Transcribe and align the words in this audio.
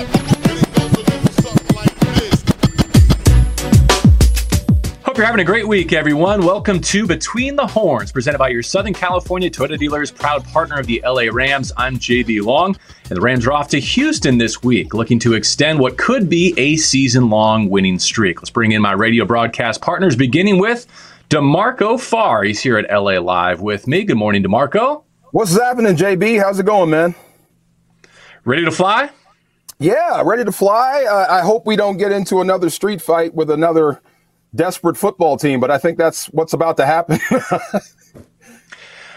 Hope 0.00 0.08
you're 5.18 5.26
having 5.26 5.40
a 5.40 5.44
great 5.44 5.68
week, 5.68 5.92
everyone. 5.92 6.42
Welcome 6.42 6.80
to 6.80 7.06
Between 7.06 7.54
the 7.54 7.66
Horns, 7.66 8.10
presented 8.10 8.38
by 8.38 8.48
your 8.48 8.62
Southern 8.62 8.94
California 8.94 9.50
Toyota 9.50 9.78
dealers, 9.78 10.10
proud 10.10 10.42
partner 10.44 10.78
of 10.78 10.86
the 10.86 11.02
LA 11.04 11.24
Rams. 11.30 11.70
I'm 11.76 11.98
JB 11.98 12.42
Long, 12.42 12.78
and 13.10 13.16
the 13.18 13.20
Rams 13.20 13.46
are 13.46 13.52
off 13.52 13.68
to 13.68 13.78
Houston 13.78 14.38
this 14.38 14.62
week, 14.62 14.94
looking 14.94 15.18
to 15.18 15.34
extend 15.34 15.78
what 15.78 15.98
could 15.98 16.30
be 16.30 16.54
a 16.56 16.76
season 16.76 17.28
long 17.28 17.68
winning 17.68 17.98
streak. 17.98 18.40
Let's 18.40 18.48
bring 18.48 18.72
in 18.72 18.80
my 18.80 18.92
radio 18.92 19.26
broadcast 19.26 19.82
partners, 19.82 20.16
beginning 20.16 20.58
with 20.58 20.86
DeMarco 21.28 22.00
Farr. 22.00 22.44
He's 22.44 22.60
here 22.60 22.78
at 22.78 22.90
LA 22.90 23.20
Live 23.20 23.60
with 23.60 23.86
me. 23.86 24.04
Good 24.04 24.16
morning, 24.16 24.42
DeMarco. 24.42 25.04
What's 25.32 25.58
happening, 25.58 25.94
JB? 25.94 26.42
How's 26.42 26.58
it 26.58 26.64
going, 26.64 26.88
man? 26.88 27.14
Ready 28.46 28.64
to 28.64 28.70
fly? 28.70 29.10
Yeah, 29.80 30.22
ready 30.24 30.44
to 30.44 30.52
fly. 30.52 31.04
Uh, 31.10 31.26
I 31.28 31.40
hope 31.40 31.66
we 31.66 31.74
don't 31.74 31.96
get 31.96 32.12
into 32.12 32.40
another 32.40 32.70
street 32.70 33.02
fight 33.02 33.34
with 33.34 33.50
another 33.50 34.00
desperate 34.54 34.96
football 34.96 35.36
team, 35.36 35.58
but 35.58 35.70
I 35.70 35.78
think 35.78 35.98
that's 35.98 36.26
what's 36.26 36.52
about 36.52 36.76
to 36.76 36.86
happen. 36.86 37.18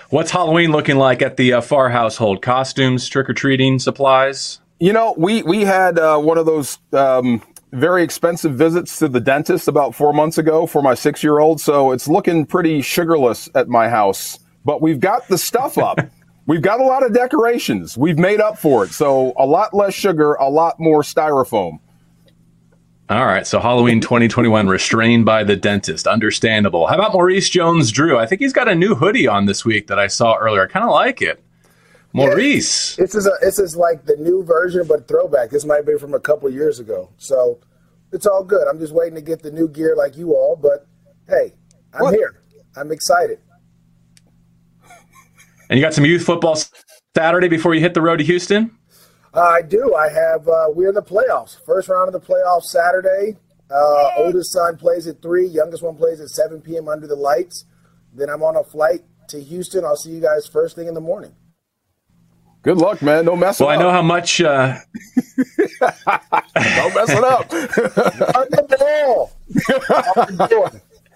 What's 0.10 0.30
Halloween 0.30 0.72
looking 0.72 0.98
like 0.98 1.24
at 1.24 1.38
the 1.38 1.54
uh, 1.54 1.62
Farr 1.62 1.90
household? 1.90 2.44
Costumes, 2.44 3.10
trick 3.10 3.28
or 3.28 3.34
treating, 3.34 3.80
supplies? 3.80 4.60
you 4.84 4.92
know, 4.92 5.16
we 5.18 5.44
we 5.44 5.62
had 5.62 5.98
uh, 5.98 6.20
one 6.20 6.38
of 6.38 6.46
those 6.46 6.78
um, 6.92 7.42
very 7.72 8.04
expensive 8.04 8.56
visits 8.56 9.00
to 9.00 9.08
the 9.08 9.22
dentist 9.22 9.70
about 9.70 9.96
four 9.96 10.12
months 10.12 10.38
ago 10.38 10.66
for 10.68 10.82
my 10.82 10.94
six 10.94 11.24
year 11.24 11.40
old, 11.40 11.62
so 11.62 11.94
it's 11.94 12.10
looking 12.10 12.46
pretty 12.46 12.82
sugarless 12.82 13.50
at 13.56 13.70
my 13.70 13.88
house. 13.88 14.40
But 14.66 14.82
we've 14.82 15.00
got 15.00 15.26
the 15.30 15.38
stuff 15.38 15.78
up. 15.78 16.00
We've 16.46 16.62
got 16.62 16.80
a 16.82 16.84
lot 16.84 17.06
of 17.06 17.14
decorations. 17.14 17.98
We've 17.98 18.18
made 18.20 18.42
up 18.42 18.58
for 18.58 18.84
it. 18.84 18.92
So 18.92 19.34
a 19.38 19.46
lot 19.46 19.74
less 19.74 19.94
sugar, 19.94 20.34
a 20.34 20.50
lot 20.50 20.80
more 20.80 21.02
styrofoam. 21.02 21.80
All 23.10 23.26
right, 23.26 23.46
so 23.46 23.60
Halloween 23.60 24.02
2021 24.02 24.68
restrained 24.68 25.26
by 25.26 25.44
the 25.44 25.56
dentist. 25.56 26.08
Understandable. 26.08 26.88
How 26.88 26.96
about 26.96 27.14
Maurice 27.14 27.50
Jones 27.50 27.92
Drew? 27.92 28.18
I 28.18 28.26
think 28.26 28.42
he's 28.42 28.54
got 28.54 28.68
a 28.68 28.76
new 28.76 28.96
hoodie 28.96 29.28
on 29.28 29.46
this 29.46 29.64
week 29.66 29.88
that 29.88 30.00
I 30.00 30.08
saw 30.08 30.36
earlier. 30.36 30.64
I 30.64 30.68
kind 30.68 30.86
of 30.86 30.92
like 30.92 31.22
it. 31.22 31.44
Maurice. 32.14 32.96
This 32.96 33.14
is 33.16 33.28
a, 33.28 33.32
this 33.42 33.60
is 33.60 33.76
like 33.76 34.06
the 34.06 34.16
new 34.18 34.44
version, 34.44 34.86
but 34.88 35.08
throwback. 35.08 35.50
This 35.50 35.66
might 35.66 35.86
be 35.86 35.98
from 35.98 36.14
a 36.14 36.20
couple 36.20 36.50
years 36.50 36.80
ago, 36.80 37.10
so 37.18 37.60
it's 38.12 38.26
all 38.26 38.44
good. 38.44 38.68
I'm 38.68 38.80
just 38.80 38.94
waiting 38.94 39.16
to 39.16 39.22
get 39.22 39.42
the 39.44 39.52
new 39.52 39.68
gear 39.68 39.96
like 39.96 40.16
you 40.16 40.34
all. 40.34 40.56
But 40.56 40.88
hey, 41.28 41.54
I'm 41.94 42.02
What? 42.04 42.14
here. 42.14 42.42
I'm 42.76 42.92
excited. 42.92 43.40
And 45.70 45.80
you 45.80 45.86
got 45.86 45.94
some 45.94 46.06
youth 46.06 46.24
football 46.24 46.58
Saturday 47.16 47.48
before 47.48 47.74
you 47.74 47.82
hit 47.82 47.94
the 47.94 48.02
road 48.02 48.18
to 48.18 48.24
Houston? 48.24 48.78
Uh, 49.34 49.42
I 49.42 49.62
do. 49.62 49.96
I 49.96 50.10
have. 50.10 50.48
Uh, 50.48 50.68
we're 50.70 50.90
in 50.90 50.96
the 50.96 51.02
playoffs. 51.02 51.58
First 51.66 51.90
round 51.90 52.14
of 52.14 52.14
the 52.14 52.26
playoffs 52.26 52.66
Saturday. 52.66 53.38
Uh, 53.72 54.10
oldest 54.18 54.52
son 54.52 54.78
plays 54.78 55.08
at 55.08 55.22
three. 55.22 55.48
Youngest 55.48 55.82
one 55.82 55.96
plays 55.96 56.20
at 56.22 56.30
7 56.30 56.62
p.m. 56.62 56.88
under 56.88 57.08
the 57.08 57.16
lights. 57.16 57.66
Then 58.14 58.30
I'm 58.30 58.44
on 58.44 58.56
a 58.56 58.64
flight 58.64 59.02
to 59.30 59.42
Houston. 59.42 59.84
I'll 59.84 59.96
see 59.96 60.12
you 60.12 60.22
guys 60.22 60.46
first 60.48 60.76
thing 60.76 60.88
in 60.88 60.94
the 60.94 61.02
morning. 61.02 61.34
Good 62.62 62.78
luck, 62.78 63.02
man. 63.02 63.26
Don't 63.26 63.40
mess 63.40 63.60
it 63.60 63.66
Well, 63.66 63.74
I 63.74 63.82
know 63.82 63.92
how 63.92 64.04
much. 64.04 64.40
Uh, 64.40 64.78
Don't 65.80 66.96
mess 66.96 67.10
it 67.10 67.24
up. 67.24 67.52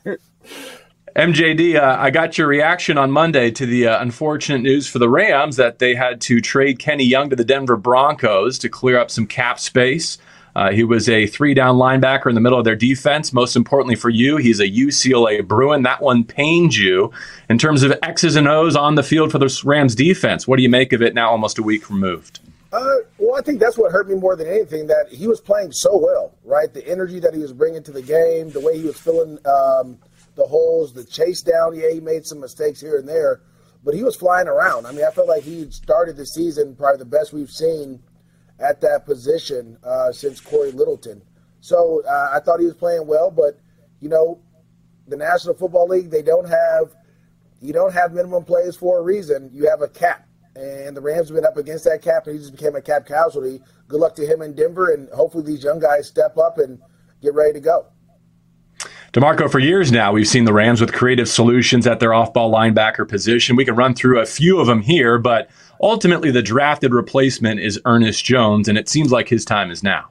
MJD, 1.18 1.78
uh, 1.78 1.98
I 2.00 2.12
got 2.12 2.38
your 2.38 2.46
reaction 2.46 2.96
on 2.96 3.10
Monday 3.10 3.50
to 3.50 3.66
the 3.66 3.88
uh, 3.88 4.02
unfortunate 4.04 4.62
news 4.62 4.88
for 4.88 5.00
the 5.00 5.10
Rams 5.10 5.56
that 5.56 5.80
they 5.80 5.96
had 5.96 6.22
to 6.22 6.40
trade 6.40 6.78
Kenny 6.78 7.06
Young 7.06 7.32
to 7.32 7.36
the 7.36 7.44
Denver 7.44 7.76
Broncos 7.76 8.60
to 8.60 8.70
clear 8.70 9.00
up 9.00 9.10
some 9.10 9.26
cap 9.26 9.60
space. 9.60 10.20
Uh, 10.56 10.72
he 10.72 10.84
was 10.84 11.10
a 11.10 11.26
three 11.26 11.56
down 11.56 11.78
linebacker 11.78 12.28
in 12.28 12.36
the 12.36 12.42
middle 12.42 12.60
of 12.60 12.66
their 12.66 12.76
defense. 12.76 13.34
Most 13.34 13.56
importantly 13.56 13.96
for 13.96 14.12
you, 14.12 14.38
he's 14.38 14.60
a 14.60 14.70
UCLA 14.70 15.44
Bruin. 15.44 15.82
That 15.82 16.04
one 16.04 16.24
pained 16.24 16.76
you 16.76 17.12
in 17.50 17.58
terms 17.58 17.82
of 17.82 17.98
X's 18.04 18.36
and 18.36 18.48
O's 18.48 18.76
on 18.76 18.94
the 18.94 19.02
field 19.02 19.32
for 19.32 19.40
the 19.40 19.62
Rams 19.66 19.96
defense. 19.96 20.48
What 20.48 20.58
do 20.58 20.62
you 20.62 20.70
make 20.70 20.94
of 20.94 21.02
it 21.02 21.16
now, 21.16 21.32
almost 21.32 21.58
a 21.58 21.64
week 21.64 21.90
removed? 21.90 22.42
Uh, 22.72 22.98
well, 23.18 23.36
I 23.36 23.42
think 23.42 23.60
that's 23.60 23.76
what 23.76 23.92
hurt 23.92 24.08
me 24.08 24.14
more 24.14 24.36
than 24.36 24.48
anything. 24.48 24.86
That 24.86 25.08
he 25.10 25.28
was 25.28 25.42
playing 25.42 25.72
so 25.72 25.98
well, 25.98 26.36
right? 26.46 26.72
The 26.72 26.88
energy 26.88 27.20
that 27.22 27.34
he 27.34 27.40
was 27.40 27.54
bringing 27.54 27.82
to 27.82 27.92
the 27.92 28.04
game, 28.04 28.52
the 28.52 28.60
way 28.60 28.78
he 28.78 28.84
was 28.84 29.00
filling 29.00 29.40
um, 29.48 29.98
the 30.38 30.46
holes, 30.46 30.94
the 30.94 31.04
chase 31.04 31.42
down. 31.42 31.76
Yeah, 31.76 31.92
he 31.92 32.00
made 32.00 32.26
some 32.26 32.40
mistakes 32.40 32.80
here 32.80 32.98
and 32.98 33.10
there, 33.10 33.42
but 33.84 33.94
he 33.94 34.04
was 34.04 34.16
flying 34.16 34.48
around. 34.48 34.86
I 34.86 34.92
mean, 34.92 35.04
I 35.04 35.12
felt 35.12 35.28
like 35.28 35.44
he 35.44 35.70
started 35.72 36.16
the 36.16 36.26
season 36.26 36.76
probably 36.76 37.00
the 37.00 37.06
best 37.06 37.34
we've 37.34 37.52
seen 37.52 38.02
at 38.60 38.80
that 38.82 39.06
position 39.06 39.78
uh, 39.84 40.12
since 40.12 40.40
Corey 40.40 40.72
Littleton. 40.72 41.22
So 41.60 42.02
uh, 42.08 42.30
I 42.34 42.40
thought 42.40 42.60
he 42.60 42.66
was 42.66 42.76
playing 42.76 43.08
well, 43.08 43.30
but 43.32 43.60
you 44.00 44.10
know, 44.10 44.40
the 45.08 45.18
National 45.18 45.56
Football 45.56 45.90
League 45.90 46.12
they 46.12 46.22
don't 46.22 46.48
have 46.48 46.96
you 47.62 47.74
don't 47.74 47.94
have 47.94 48.14
minimum 48.14 48.44
plays 48.44 48.76
for 48.76 49.00
a 49.00 49.02
reason. 49.02 49.50
You 49.52 49.68
have 49.70 49.82
a 49.82 49.88
cap, 49.88 50.28
and 50.56 50.96
the 50.96 51.02
Rams 51.02 51.30
have 51.30 51.36
been 51.36 51.46
up 51.46 51.58
against 51.58 51.86
that 51.86 52.02
cap, 52.04 52.28
and 52.28 52.36
he 52.36 52.40
just 52.40 52.56
became 52.56 52.76
a 52.76 52.82
cap 52.82 53.08
casualty. 53.08 53.62
Good 53.88 54.00
luck 54.00 54.16
to 54.16 54.26
him 54.26 54.42
in 54.42 54.54
Denver, 54.54 54.94
and 54.94 55.10
hopefully 55.10 55.44
these 55.44 55.64
young 55.64 55.80
guys 55.80 56.08
step 56.08 56.38
up 56.38 56.60
and 56.60 56.80
get 57.22 57.34
ready 57.34 57.54
to 57.54 57.60
go. 57.60 57.88
DeMarco, 59.14 59.50
for 59.50 59.60
years 59.60 59.92
now, 59.92 60.12
we've 60.12 60.28
seen 60.28 60.44
the 60.44 60.52
Rams 60.52 60.82
with 60.82 60.92
creative 60.92 61.30
solutions 61.30 61.88
at 61.88 62.02
their 62.02 62.14
off 62.14 62.34
ball 62.34 62.52
linebacker 62.52 63.08
position. 63.08 63.56
We 63.56 63.64
can 63.64 63.76
run 63.76 63.96
through 63.96 64.20
a 64.20 64.26
few 64.26 64.60
of 64.60 64.68
them 64.68 64.82
here, 64.82 65.18
but 65.18 65.50
ultimately 65.82 66.30
the 66.30 66.42
drafted 66.42 66.94
replacement 66.94 67.62
is 67.62 67.80
Ernest 67.86 68.26
Jones, 68.26 68.68
and 68.68 68.78
it 68.78 68.90
seems 68.90 69.12
like 69.12 69.30
his 69.30 69.46
time 69.46 69.72
is 69.72 69.82
now. 69.82 70.10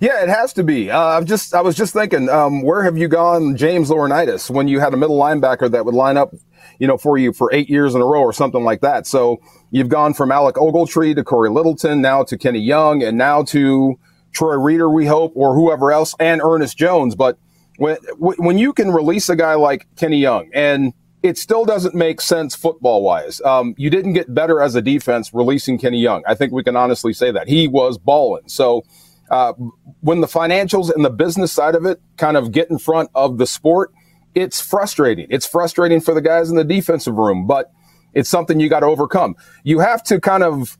Yeah, 0.00 0.22
it 0.22 0.28
has 0.28 0.52
to 0.54 0.62
be. 0.62 0.90
Uh, 0.90 0.98
I've 0.98 1.24
just 1.24 1.54
I 1.54 1.62
was 1.62 1.74
just 1.74 1.92
thinking, 1.94 2.28
um, 2.28 2.62
where 2.62 2.82
have 2.82 2.98
you 2.98 3.08
gone, 3.08 3.56
James 3.56 3.88
Laurinaitis, 3.88 4.50
when 4.50 4.68
you 4.68 4.78
had 4.78 4.92
a 4.92 4.96
middle 4.96 5.18
linebacker 5.18 5.70
that 5.70 5.84
would 5.84 5.94
line 5.94 6.16
up, 6.16 6.34
you 6.78 6.86
know, 6.86 6.98
for 6.98 7.16
you 7.16 7.32
for 7.32 7.52
eight 7.52 7.70
years 7.70 7.94
in 7.94 8.02
a 8.02 8.04
row 8.04 8.20
or 8.20 8.32
something 8.32 8.64
like 8.64 8.82
that. 8.82 9.06
So 9.06 9.40
you've 9.70 9.88
gone 9.88 10.12
from 10.12 10.32
Alec 10.32 10.56
Ogletree 10.56 11.14
to 11.14 11.24
Corey 11.24 11.50
Littleton, 11.50 12.02
now 12.02 12.24
to 12.24 12.36
Kenny 12.36 12.60
Young, 12.60 13.02
and 13.02 13.16
now 13.16 13.42
to 13.44 13.98
Troy 14.32 14.56
Reeder, 14.56 14.90
we 14.90 15.06
hope, 15.06 15.32
or 15.34 15.54
whoever 15.54 15.92
else, 15.92 16.14
and 16.18 16.42
Ernest 16.42 16.76
Jones. 16.76 17.14
But 17.14 17.38
when 17.76 17.96
when 18.18 18.58
you 18.58 18.72
can 18.72 18.90
release 18.90 19.28
a 19.28 19.36
guy 19.36 19.54
like 19.54 19.86
Kenny 19.96 20.18
Young 20.18 20.50
and 20.54 20.92
it 21.24 21.38
still 21.38 21.64
doesn't 21.64 21.94
make 21.94 22.20
sense 22.20 22.54
football 22.54 23.02
wise. 23.02 23.40
Um, 23.40 23.74
you 23.78 23.88
didn't 23.88 24.12
get 24.12 24.34
better 24.34 24.60
as 24.60 24.74
a 24.74 24.82
defense 24.82 25.32
releasing 25.32 25.78
Kenny 25.78 25.98
Young. 25.98 26.22
I 26.26 26.34
think 26.34 26.52
we 26.52 26.62
can 26.62 26.76
honestly 26.76 27.14
say 27.14 27.30
that 27.30 27.48
he 27.48 27.66
was 27.66 27.96
balling. 27.96 28.46
So 28.46 28.84
uh, 29.30 29.54
when 30.00 30.20
the 30.20 30.26
financials 30.26 30.94
and 30.94 31.02
the 31.02 31.10
business 31.10 31.50
side 31.50 31.74
of 31.76 31.86
it 31.86 31.98
kind 32.18 32.36
of 32.36 32.52
get 32.52 32.68
in 32.68 32.78
front 32.78 33.08
of 33.14 33.38
the 33.38 33.46
sport, 33.46 33.90
it's 34.34 34.60
frustrating. 34.60 35.26
It's 35.30 35.46
frustrating 35.46 36.02
for 36.02 36.12
the 36.12 36.20
guys 36.20 36.50
in 36.50 36.56
the 36.56 36.64
defensive 36.64 37.14
room, 37.14 37.46
but 37.46 37.72
it's 38.12 38.28
something 38.28 38.60
you 38.60 38.68
got 38.68 38.80
to 38.80 38.86
overcome. 38.86 39.34
You 39.62 39.78
have 39.78 40.02
to 40.04 40.20
kind 40.20 40.42
of, 40.42 40.76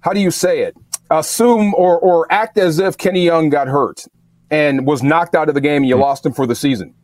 how 0.00 0.12
do 0.12 0.20
you 0.20 0.30
say 0.30 0.60
it? 0.60 0.76
Assume 1.10 1.74
or, 1.74 1.98
or 1.98 2.32
act 2.32 2.58
as 2.58 2.78
if 2.78 2.96
Kenny 2.96 3.24
Young 3.24 3.48
got 3.48 3.66
hurt 3.66 4.04
and 4.54 4.86
was 4.86 5.02
knocked 5.02 5.34
out 5.34 5.48
of 5.48 5.54
the 5.54 5.60
game 5.60 5.82
and 5.82 5.88
you 5.88 5.96
lost 5.96 6.24
him 6.24 6.32
for 6.32 6.46
the 6.46 6.54
season 6.54 6.94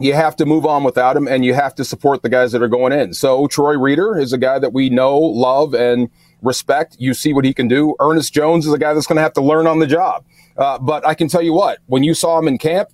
you 0.00 0.14
have 0.14 0.34
to 0.34 0.46
move 0.46 0.64
on 0.64 0.82
without 0.82 1.14
him 1.14 1.28
and 1.28 1.44
you 1.44 1.52
have 1.52 1.74
to 1.74 1.84
support 1.84 2.22
the 2.22 2.28
guys 2.30 2.52
that 2.52 2.62
are 2.62 2.68
going 2.68 2.92
in. 2.92 3.12
So 3.12 3.46
Troy 3.46 3.76
Reeder 3.78 4.18
is 4.18 4.32
a 4.32 4.38
guy 4.38 4.58
that 4.58 4.72
we 4.72 4.88
know, 4.88 5.18
love, 5.18 5.74
and 5.74 6.08
respect. 6.40 6.96
You 6.98 7.12
see 7.12 7.34
what 7.34 7.44
he 7.44 7.52
can 7.52 7.68
do. 7.68 7.94
Ernest 8.00 8.32
Jones 8.32 8.66
is 8.66 8.72
a 8.72 8.78
guy 8.78 8.94
that's 8.94 9.06
going 9.06 9.16
to 9.16 9.22
have 9.22 9.34
to 9.34 9.42
learn 9.42 9.66
on 9.66 9.78
the 9.78 9.86
job. 9.86 10.24
Uh, 10.56 10.78
but 10.78 11.06
I 11.06 11.12
can 11.12 11.28
tell 11.28 11.42
you 11.42 11.52
what, 11.52 11.80
when 11.86 12.02
you 12.02 12.14
saw 12.14 12.38
him 12.38 12.48
in 12.48 12.56
camp, 12.56 12.88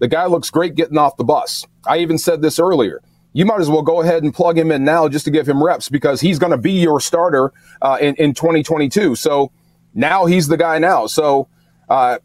the 0.00 0.08
guy 0.08 0.26
looks 0.26 0.50
great 0.50 0.74
getting 0.74 0.98
off 0.98 1.16
the 1.16 1.24
bus. 1.24 1.66
I 1.86 1.98
even 1.98 2.18
said 2.18 2.42
this 2.42 2.58
earlier. 2.58 3.00
You 3.32 3.46
might 3.46 3.60
as 3.60 3.70
well 3.70 3.82
go 3.82 4.02
ahead 4.02 4.22
and 4.22 4.34
plug 4.34 4.58
him 4.58 4.70
in 4.70 4.84
now 4.84 5.08
just 5.08 5.24
to 5.24 5.30
give 5.30 5.48
him 5.48 5.64
reps 5.64 5.88
because 5.88 6.20
he's 6.20 6.38
going 6.38 6.50
to 6.50 6.58
be 6.58 6.72
your 6.72 7.00
starter 7.00 7.52
uh, 7.80 7.96
in, 8.00 8.14
in 8.16 8.34
2022. 8.34 9.14
So 9.14 9.50
now 9.94 10.26
he's 10.26 10.48
the 10.48 10.56
guy 10.58 10.78
now. 10.78 11.06
So, 11.06 11.48
uh, 11.88 12.18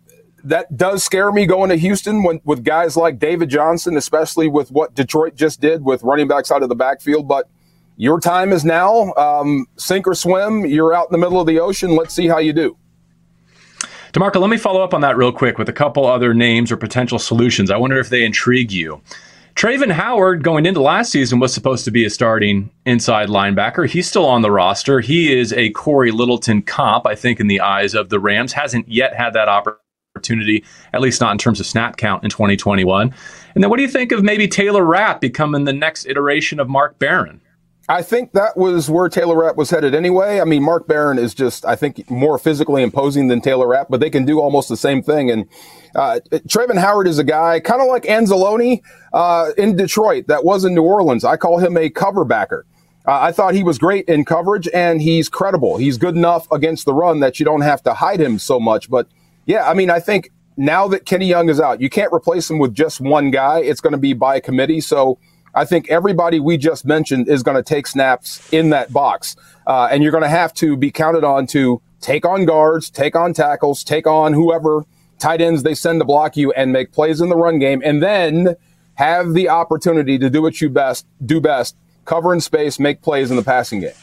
that 0.46 0.78
does 0.78 1.04
scare 1.04 1.32
me 1.32 1.46
going 1.46 1.70
to 1.70 1.76
Houston 1.76 2.24
when, 2.24 2.42
with 2.44 2.64
guys 2.64 2.96
like 2.96 3.20
David 3.20 3.50
Johnson, 3.50 3.98
especially 3.98 4.48
with 4.48 4.72
what 4.72 4.94
Detroit 4.94 5.36
just 5.36 5.60
did 5.60 5.84
with 5.84 6.04
running 6.04 6.28
backs 6.28 6.52
out 6.52 6.64
of 6.64 6.70
the 6.70 6.76
backfield. 6.76 7.28
But 7.28 7.50
your 7.98 8.20
time 8.20 8.52
is 8.52 8.64
now. 8.64 9.14
Um, 9.14 9.68
sink 9.78 10.08
or 10.08 10.16
swim. 10.16 10.66
You're 10.66 10.94
out 10.94 11.08
in 11.10 11.12
the 11.12 11.18
middle 11.18 11.40
of 11.40 11.48
the 11.48 11.60
ocean. 11.60 11.96
Let's 11.96 12.14
see 12.14 12.28
how 12.28 12.38
you 12.38 12.54
do. 12.54 12.78
DeMarco, 14.14 14.40
let 14.40 14.50
me 14.50 14.58
follow 14.58 14.82
up 14.82 14.94
on 14.94 15.02
that 15.02 15.18
real 15.18 15.34
quick 15.34 15.58
with 15.58 15.68
a 15.68 15.74
couple 15.74 16.06
other 16.06 16.34
names 16.34 16.72
or 16.72 16.78
potential 16.78 17.20
solutions. 17.20 17.70
I 17.70 17.78
wonder 17.78 18.00
if 18.00 18.10
they 18.10 18.24
intrigue 18.24 18.72
you. 18.72 19.02
Travin 19.56 19.92
Howard, 19.92 20.44
going 20.44 20.66
into 20.66 20.82
last 20.82 21.12
season, 21.12 21.40
was 21.40 21.54
supposed 21.54 21.86
to 21.86 21.92
be 21.92 22.04
a 22.04 22.10
starting 22.10 22.70
inside 22.86 23.30
linebacker. 23.30 23.88
He's 23.88 24.08
still 24.08 24.26
on 24.26 24.42
the 24.42 24.52
roster. 24.52 25.00
He 25.00 25.34
is 25.34 25.54
a 25.54 25.70
Corey 25.72 26.12
Littleton 26.12 26.62
comp, 26.62 27.08
I 27.08 27.16
think, 27.16 27.40
in 27.40 27.48
the 27.48 27.62
eyes 27.62 27.94
of 27.94 28.10
the 28.10 28.20
Rams. 28.20 28.52
Hasn't 28.52 28.90
yet 28.90 29.16
had 29.16 29.32
that 29.32 29.48
opportunity, 29.48 29.85
at 30.94 31.02
least 31.02 31.22
not 31.22 31.32
in 31.32 31.38
terms 31.38 31.60
of 31.60 31.66
snap 31.66 31.98
count 31.98 32.24
in 32.24 32.30
2021. 32.30 33.14
And 33.54 33.64
then 33.64 33.70
what 33.70 33.78
do 33.78 33.84
you 33.84 33.90
think 33.90 34.12
of 34.12 34.24
maybe 34.24 34.48
Taylor 34.48 34.84
Rapp 34.84 35.22
becoming 35.22 35.66
the 35.66 35.74
next 35.74 36.06
iteration 36.06 36.60
of 36.60 36.70
Mark 36.70 36.98
Barron? 37.00 37.42
I 37.88 38.02
think 38.02 38.32
that 38.32 38.58
was 38.58 38.90
where 38.90 39.10
Taylor 39.10 39.38
Rapp 39.38 39.58
was 39.58 39.70
headed 39.70 39.94
anyway. 39.94 40.42
I 40.42 40.46
mean, 40.46 40.64
Mark 40.64 40.88
Barron 40.88 41.20
is 41.20 41.36
just, 41.36 41.66
I 41.66 41.76
think, 41.76 42.10
more 42.10 42.40
physically 42.40 42.82
imposing 42.82 43.28
than 43.28 43.42
Taylor 43.42 43.68
Rapp, 43.68 43.88
but 43.90 44.00
they 44.00 44.10
can 44.10 44.26
do 44.26 44.40
almost 44.40 44.70
the 44.70 44.78
same 44.78 45.04
thing. 45.04 45.30
And 45.30 45.48
uh, 45.94 46.20
Travin 46.48 46.80
Howard 46.80 47.08
is 47.08 47.20
a 47.20 47.24
guy 47.24 47.60
kind 47.60 47.82
of 47.82 47.88
like 47.88 48.04
Anzalone 48.04 48.82
uh, 49.14 49.52
in 49.56 49.76
Detroit 49.76 50.26
that 50.28 50.44
was 50.44 50.66
in 50.66 50.74
New 50.74 50.82
Orleans. 50.82 51.24
I 51.24 51.38
call 51.38 51.60
him 51.60 51.78
a 51.78 51.90
cover 51.92 52.26
backer. 52.26 52.66
Uh, 53.08 53.20
I 53.22 53.32
thought 53.32 53.54
he 53.54 53.64
was 53.64 53.78
great 53.78 54.06
in 54.06 54.26
coverage 54.26 54.68
and 54.74 55.00
he's 55.00 55.30
credible. 55.30 55.78
He's 55.78 56.00
good 56.00 56.16
enough 56.16 56.52
against 56.52 56.86
the 56.86 56.94
run 56.94 57.20
that 57.20 57.40
you 57.40 57.46
don't 57.46 57.62
have 57.62 57.84
to 57.84 57.94
hide 57.94 58.20
him 58.20 58.40
so 58.40 58.60
much. 58.60 58.90
But 58.90 59.08
yeah, 59.46 59.70
I 59.70 59.74
mean, 59.74 59.90
I 59.90 60.00
think 60.00 60.32
now 60.58 60.88
that 60.88 61.06
Kenny 61.06 61.28
Young 61.28 61.50
is 61.50 61.60
out, 61.60 61.82
you 61.82 61.90
can't 61.90 62.14
replace 62.14 62.50
him 62.50 62.60
with 62.60 62.74
just 62.74 63.02
one 63.02 63.32
guy. 63.32 63.60
It's 63.60 63.82
going 63.82 63.92
to 63.92 64.00
be 64.00 64.14
by 64.14 64.40
committee. 64.40 64.82
So 64.82 65.20
I 65.54 65.66
think 65.66 65.90
everybody 65.90 66.40
we 66.40 66.58
just 66.58 66.86
mentioned 66.86 67.30
is 67.30 67.44
going 67.44 67.58
to 67.58 67.64
take 67.64 67.88
snaps 67.88 68.52
in 68.52 68.70
that 68.72 68.92
box. 68.92 69.36
Uh, 69.68 69.88
and 69.92 70.04
you're 70.04 70.12
going 70.12 70.24
to 70.24 70.30
have 70.30 70.54
to 70.56 70.78
be 70.78 70.92
counted 70.92 71.24
on 71.24 71.48
to 71.48 71.82
take 72.02 72.26
on 72.26 72.46
guards, 72.46 72.90
take 72.90 73.16
on 73.16 73.34
tackles, 73.34 73.84
take 73.84 74.08
on 74.08 74.34
whoever 74.34 74.84
tight 75.18 75.42
ends 75.42 75.64
they 75.64 75.76
send 75.76 76.00
to 76.02 76.06
block 76.06 76.36
you 76.36 76.52
and 76.52 76.72
make 76.72 76.92
plays 76.92 77.22
in 77.22 77.30
the 77.30 77.38
run 77.38 77.60
game. 77.60 77.82
And 77.86 78.02
then 78.02 78.56
have 78.96 79.34
the 79.34 79.50
opportunity 79.50 80.18
to 80.18 80.30
do 80.30 80.42
what 80.42 80.62
you 80.62 80.70
best 80.70 81.06
do 81.26 81.42
best, 81.42 81.76
cover 82.06 82.34
in 82.34 82.42
space, 82.42 82.80
make 82.80 83.02
plays 83.02 83.30
in 83.30 83.38
the 83.38 83.44
passing 83.44 83.82
game. 83.82 83.94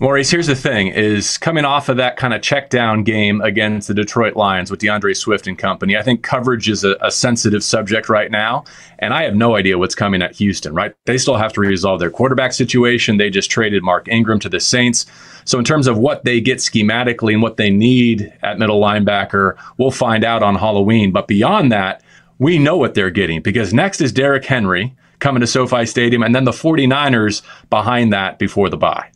Maurice, 0.00 0.28
here's 0.28 0.48
the 0.48 0.56
thing: 0.56 0.88
is 0.88 1.38
coming 1.38 1.64
off 1.64 1.88
of 1.88 1.98
that 1.98 2.16
kind 2.16 2.34
of 2.34 2.42
check 2.42 2.68
down 2.68 3.04
game 3.04 3.40
against 3.40 3.86
the 3.86 3.94
Detroit 3.94 4.34
Lions 4.34 4.68
with 4.68 4.80
D'Andre 4.80 5.14
Swift 5.14 5.46
and 5.46 5.56
company. 5.56 5.96
I 5.96 6.02
think 6.02 6.24
coverage 6.24 6.68
is 6.68 6.82
a, 6.82 6.96
a, 7.00 7.12
sensitive 7.12 7.62
subject 7.62 8.08
right 8.08 8.28
now, 8.28 8.64
and 8.98 9.14
I 9.14 9.22
have 9.22 9.36
no 9.36 9.54
idea 9.54 9.78
what's 9.78 9.94
coming 9.94 10.20
at 10.20 10.34
Houston. 10.34 10.74
Right? 10.74 10.96
They 11.04 11.16
still 11.16 11.36
have 11.36 11.52
to 11.52 11.60
resolve 11.60 12.00
their 12.00 12.10
quarterback 12.10 12.52
situation. 12.52 13.18
They 13.18 13.30
just 13.30 13.52
traded 13.52 13.84
Mark 13.84 14.08
Ingram 14.08 14.40
to 14.40 14.48
the 14.48 14.58
Saints. 14.58 15.06
So 15.44 15.60
in 15.60 15.64
terms 15.64 15.86
of 15.86 15.96
what 15.96 16.24
they 16.24 16.40
get 16.40 16.58
schematically 16.58 17.32
and 17.32 17.42
what 17.42 17.56
they 17.56 17.70
need 17.70 18.32
at 18.42 18.58
middle 18.58 18.80
linebacker, 18.80 19.56
we'll 19.78 19.92
find 19.92 20.24
out 20.24 20.42
on 20.42 20.56
Halloween. 20.56 21.12
But 21.12 21.28
beyond 21.28 21.70
that, 21.70 22.02
we 22.40 22.58
know 22.58 22.76
what 22.76 22.94
they're 22.94 23.10
getting 23.10 23.42
because 23.42 23.72
next 23.72 24.00
is 24.00 24.10
Derrick 24.10 24.44
Henry 24.44 24.96
coming 25.20 25.40
to 25.40 25.46
SoFi 25.46 25.86
Stadium, 25.86 26.24
and 26.24 26.34
then 26.34 26.44
the 26.44 26.50
49ers 26.50 27.42
behind 27.70 28.12
that 28.12 28.40
before 28.40 28.68
the 28.68 28.76
bye. 28.76 29.13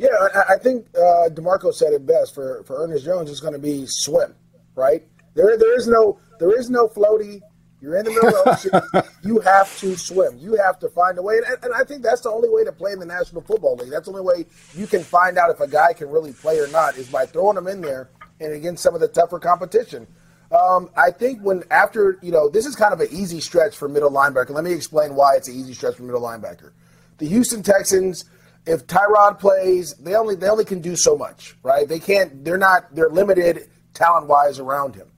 Yeah, 0.00 0.08
I, 0.34 0.54
I 0.54 0.56
think 0.56 0.86
uh, 0.96 1.28
DeMarco 1.28 1.74
said 1.74 1.92
it 1.92 2.06
best. 2.06 2.34
For 2.34 2.62
for 2.64 2.82
Ernest 2.82 3.04
Jones, 3.04 3.30
it's 3.30 3.40
going 3.40 3.52
to 3.52 3.58
be 3.58 3.84
swim, 3.86 4.34
right? 4.74 5.02
There 5.34 5.58
there 5.58 5.76
is 5.76 5.86
no 5.86 6.18
there 6.38 6.58
is 6.58 6.70
no 6.70 6.88
floaty. 6.88 7.42
You're 7.82 7.98
in 7.98 8.06
the 8.06 8.10
middle 8.10 8.28
of 8.28 8.62
the 8.62 8.80
ocean. 8.92 9.10
you 9.22 9.40
have 9.40 9.78
to 9.78 9.96
swim. 9.98 10.38
You 10.38 10.56
have 10.56 10.78
to 10.78 10.88
find 10.88 11.18
a 11.18 11.22
way, 11.22 11.36
and, 11.36 11.64
and 11.64 11.74
I 11.74 11.84
think 11.84 12.02
that's 12.02 12.22
the 12.22 12.30
only 12.30 12.48
way 12.48 12.64
to 12.64 12.72
play 12.72 12.92
in 12.92 12.98
the 12.98 13.04
National 13.04 13.42
Football 13.42 13.76
League. 13.76 13.90
That's 13.90 14.06
the 14.06 14.12
only 14.12 14.22
way 14.22 14.46
you 14.74 14.86
can 14.86 15.02
find 15.02 15.36
out 15.36 15.50
if 15.50 15.60
a 15.60 15.68
guy 15.68 15.92
can 15.92 16.08
really 16.08 16.32
play 16.32 16.58
or 16.58 16.68
not 16.68 16.96
is 16.96 17.10
by 17.10 17.26
throwing 17.26 17.58
him 17.58 17.66
in 17.66 17.82
there 17.82 18.08
and 18.40 18.54
against 18.54 18.82
some 18.82 18.94
of 18.94 19.02
the 19.02 19.08
tougher 19.08 19.38
competition. 19.38 20.06
Um, 20.50 20.88
I 20.96 21.10
think 21.10 21.42
when 21.42 21.62
after 21.70 22.18
you 22.22 22.32
know 22.32 22.48
this 22.48 22.64
is 22.64 22.74
kind 22.74 22.94
of 22.94 23.00
an 23.00 23.08
easy 23.10 23.40
stretch 23.40 23.76
for 23.76 23.86
middle 23.86 24.10
linebacker. 24.10 24.50
Let 24.50 24.64
me 24.64 24.72
explain 24.72 25.14
why 25.14 25.36
it's 25.36 25.48
an 25.48 25.54
easy 25.54 25.74
stretch 25.74 25.96
for 25.96 26.04
middle 26.04 26.22
linebacker. 26.22 26.72
The 27.18 27.26
Houston 27.26 27.62
Texans 27.62 28.24
if 28.66 28.86
Tyrod 28.86 29.38
plays, 29.38 29.94
they 29.94 30.14
only 30.14 30.34
they 30.34 30.48
only 30.48 30.64
can 30.64 30.80
do 30.80 30.96
so 30.96 31.16
much, 31.16 31.56
right? 31.62 31.88
They 31.88 31.98
can't. 31.98 32.44
They're 32.44 32.58
not. 32.58 32.94
They're 32.94 33.08
limited 33.08 33.68
talent 33.94 34.28
wise 34.28 34.58
around 34.58 34.94
him. 34.94 35.10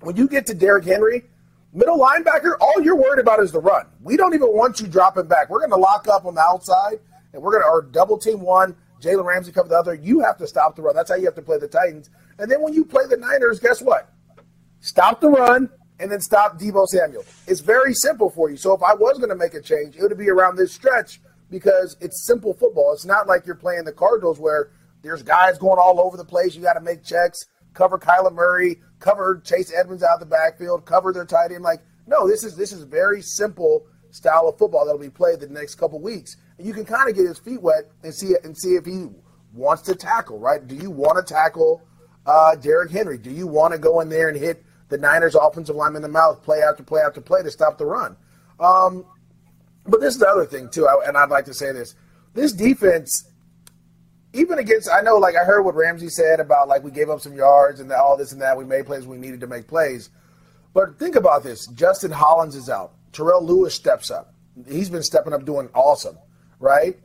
When 0.00 0.16
you 0.16 0.28
get 0.28 0.46
to 0.46 0.54
Derrick 0.54 0.84
Henry, 0.84 1.24
middle 1.72 1.98
linebacker, 1.98 2.54
all 2.60 2.80
you're 2.82 2.96
worried 2.96 3.20
about 3.20 3.40
is 3.40 3.52
the 3.52 3.60
run. 3.60 3.86
We 4.02 4.16
don't 4.16 4.34
even 4.34 4.48
want 4.48 4.80
you 4.80 4.86
dropping 4.86 5.26
back. 5.26 5.50
We're 5.50 5.60
going 5.60 5.70
to 5.70 5.76
lock 5.76 6.08
up 6.08 6.24
on 6.24 6.34
the 6.34 6.42
outside, 6.42 7.00
and 7.32 7.42
we're 7.42 7.52
going 7.52 7.62
to 7.62 7.68
or 7.68 7.82
double 7.82 8.18
team 8.18 8.40
one. 8.40 8.76
Jalen 9.00 9.24
Ramsey 9.24 9.52
cover 9.52 9.68
the 9.68 9.78
other. 9.78 9.94
You 9.94 10.20
have 10.20 10.38
to 10.38 10.46
stop 10.46 10.76
the 10.76 10.82
run. 10.82 10.94
That's 10.94 11.10
how 11.10 11.16
you 11.16 11.26
have 11.26 11.34
to 11.34 11.42
play 11.42 11.58
the 11.58 11.68
Titans. 11.68 12.08
And 12.38 12.50
then 12.50 12.62
when 12.62 12.72
you 12.72 12.84
play 12.84 13.04
the 13.08 13.16
Niners, 13.16 13.60
guess 13.60 13.82
what? 13.82 14.10
Stop 14.80 15.20
the 15.20 15.28
run 15.28 15.68
and 15.98 16.10
then 16.10 16.20
stop 16.20 16.58
Deebo 16.58 16.86
Samuel. 16.86 17.24
It's 17.46 17.60
very 17.60 17.92
simple 17.94 18.30
for 18.30 18.50
you. 18.50 18.56
So 18.56 18.72
if 18.72 18.82
I 18.82 18.94
was 18.94 19.18
going 19.18 19.28
to 19.28 19.36
make 19.36 19.54
a 19.54 19.60
change, 19.60 19.96
it 19.96 20.02
would 20.02 20.16
be 20.16 20.30
around 20.30 20.56
this 20.56 20.72
stretch 20.72 21.20
because 21.54 21.96
it's 22.00 22.26
simple 22.26 22.52
football. 22.52 22.92
It's 22.92 23.06
not 23.06 23.26
like 23.26 23.46
you're 23.46 23.54
playing 23.54 23.84
the 23.84 23.92
Cardinals 23.92 24.38
where 24.38 24.70
there's 25.02 25.22
guys 25.22 25.56
going 25.56 25.78
all 25.78 26.00
over 26.00 26.16
the 26.16 26.24
place. 26.24 26.54
You 26.54 26.62
got 26.62 26.74
to 26.74 26.80
make 26.80 27.04
checks, 27.04 27.46
cover 27.72 27.98
Kyler 27.98 28.32
Murray, 28.32 28.80
cover 28.98 29.40
Chase 29.44 29.72
Edmonds 29.74 30.02
out 30.02 30.14
of 30.14 30.20
the 30.20 30.26
backfield, 30.26 30.84
cover 30.84 31.12
their 31.12 31.24
tight 31.24 31.52
end. 31.52 31.62
Like, 31.62 31.80
no, 32.06 32.28
this 32.28 32.44
is 32.44 32.56
this 32.56 32.72
is 32.72 32.82
very 32.82 33.22
simple 33.22 33.86
style 34.10 34.48
of 34.48 34.58
football 34.58 34.84
that'll 34.84 35.00
be 35.00 35.10
played 35.10 35.40
the 35.40 35.48
next 35.48 35.76
couple 35.76 36.00
weeks. 36.00 36.36
And 36.58 36.66
you 36.66 36.72
can 36.72 36.84
kind 36.84 37.08
of 37.08 37.16
get 37.16 37.26
his 37.26 37.38
feet 37.38 37.62
wet 37.62 37.90
and 38.02 38.14
see 38.14 38.34
and 38.42 38.56
see 38.56 38.74
if 38.74 38.84
he 38.84 39.06
wants 39.52 39.82
to 39.82 39.94
tackle. 39.94 40.38
Right? 40.38 40.66
Do 40.66 40.74
you 40.74 40.90
want 40.90 41.24
to 41.24 41.34
tackle 41.34 41.82
uh, 42.26 42.56
Derrick 42.56 42.90
Henry? 42.90 43.18
Do 43.18 43.30
you 43.30 43.46
want 43.46 43.72
to 43.72 43.78
go 43.78 44.00
in 44.00 44.08
there 44.08 44.28
and 44.28 44.36
hit 44.36 44.64
the 44.88 44.98
Niners' 44.98 45.34
offensive 45.34 45.76
line 45.76 45.96
in 45.96 46.02
the 46.02 46.08
mouth, 46.08 46.42
play 46.42 46.62
after 46.62 46.82
play 46.82 47.00
after 47.00 47.20
play 47.20 47.42
to 47.42 47.50
stop 47.50 47.78
the 47.78 47.86
run? 47.86 48.16
Um, 48.60 49.04
but 49.86 50.00
this 50.00 50.14
is 50.14 50.20
the 50.20 50.28
other 50.28 50.46
thing 50.46 50.68
too, 50.70 50.88
and 51.06 51.16
I'd 51.16 51.30
like 51.30 51.44
to 51.46 51.54
say 51.54 51.72
this: 51.72 51.94
this 52.32 52.52
defense, 52.52 53.28
even 54.32 54.58
against, 54.58 54.90
I 54.90 55.00
know, 55.00 55.16
like 55.16 55.36
I 55.36 55.44
heard 55.44 55.62
what 55.62 55.74
Ramsey 55.74 56.08
said 56.08 56.40
about 56.40 56.68
like 56.68 56.82
we 56.82 56.90
gave 56.90 57.10
up 57.10 57.20
some 57.20 57.34
yards 57.34 57.80
and 57.80 57.90
all 57.92 58.16
this 58.16 58.32
and 58.32 58.40
that. 58.42 58.56
We 58.56 58.64
made 58.64 58.86
plays 58.86 59.06
we 59.06 59.18
needed 59.18 59.40
to 59.40 59.46
make 59.46 59.68
plays, 59.68 60.10
but 60.72 60.98
think 60.98 61.16
about 61.16 61.42
this: 61.42 61.66
Justin 61.68 62.10
Hollins 62.10 62.56
is 62.56 62.68
out. 62.68 62.92
Terrell 63.12 63.44
Lewis 63.44 63.74
steps 63.74 64.10
up. 64.10 64.34
He's 64.68 64.90
been 64.90 65.02
stepping 65.02 65.32
up, 65.32 65.44
doing 65.44 65.68
awesome, 65.74 66.18
right? 66.58 66.96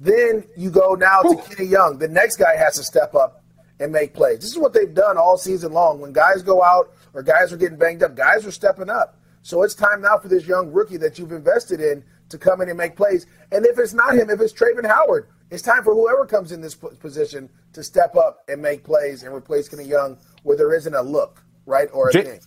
Then 0.00 0.44
you 0.56 0.70
go 0.70 0.94
now 0.94 1.22
to 1.22 1.36
Kenny 1.36 1.68
Young. 1.68 1.98
The 1.98 2.08
next 2.08 2.36
guy 2.36 2.56
has 2.56 2.74
to 2.76 2.82
step 2.82 3.14
up 3.14 3.42
and 3.80 3.92
make 3.92 4.14
plays. 4.14 4.40
This 4.40 4.50
is 4.50 4.58
what 4.58 4.72
they've 4.72 4.92
done 4.92 5.16
all 5.16 5.38
season 5.38 5.72
long. 5.72 6.00
When 6.00 6.12
guys 6.12 6.42
go 6.42 6.62
out 6.62 6.94
or 7.14 7.22
guys 7.22 7.52
are 7.52 7.56
getting 7.56 7.78
banged 7.78 8.02
up, 8.02 8.14
guys 8.14 8.46
are 8.46 8.50
stepping 8.50 8.90
up. 8.90 9.18
So 9.42 9.62
it's 9.62 9.74
time 9.74 10.02
now 10.02 10.18
for 10.18 10.28
this 10.28 10.46
young 10.46 10.72
rookie 10.72 10.96
that 10.98 11.18
you've 11.18 11.32
invested 11.32 11.80
in 11.80 12.04
to 12.28 12.38
come 12.38 12.60
in 12.60 12.68
and 12.68 12.78
make 12.78 12.96
plays. 12.96 13.26
And 13.52 13.64
if 13.66 13.78
it's 13.78 13.94
not 13.94 14.14
him, 14.14 14.30
if 14.30 14.40
it's 14.40 14.52
Travin 14.52 14.86
Howard, 14.86 15.28
it's 15.50 15.62
time 15.62 15.84
for 15.84 15.94
whoever 15.94 16.26
comes 16.26 16.52
in 16.52 16.60
this 16.60 16.74
position 16.74 17.48
to 17.72 17.82
step 17.82 18.16
up 18.16 18.44
and 18.48 18.60
make 18.60 18.84
plays 18.84 19.22
and 19.22 19.34
replace 19.34 19.68
Kenny 19.68 19.84
Young 19.84 20.18
where 20.42 20.56
there 20.56 20.74
isn't 20.74 20.94
a 20.94 21.02
look, 21.02 21.42
right, 21.66 21.88
or 21.92 22.10
a 22.10 22.12
J- 22.12 22.22
thing. 22.22 22.40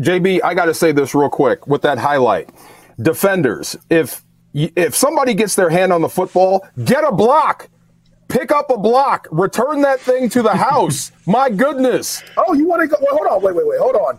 JB, 0.00 0.40
I 0.44 0.54
got 0.54 0.66
to 0.66 0.74
say 0.74 0.92
this 0.92 1.14
real 1.14 1.28
quick 1.30 1.66
with 1.66 1.82
that 1.82 1.98
highlight. 1.98 2.50
Defenders, 3.00 3.76
if 3.90 4.22
if 4.54 4.94
somebody 4.94 5.32
gets 5.34 5.54
their 5.54 5.70
hand 5.70 5.92
on 5.92 6.02
the 6.02 6.08
football, 6.10 6.66
get 6.84 7.04
a 7.04 7.12
block. 7.12 7.68
Pick 8.28 8.52
up 8.52 8.70
a 8.70 8.78
block. 8.78 9.28
Return 9.30 9.82
that 9.82 10.00
thing 10.00 10.28
to 10.30 10.42
the 10.42 10.54
house. 10.54 11.12
My 11.26 11.50
goodness. 11.50 12.22
Oh, 12.36 12.52
you 12.54 12.66
want 12.66 12.82
to 12.82 12.88
go? 12.88 12.96
Well, 13.00 13.16
hold 13.16 13.28
on. 13.28 13.42
Wait, 13.42 13.54
wait, 13.56 13.66
wait. 13.66 13.78
Hold 13.80 13.96
on. 13.96 14.18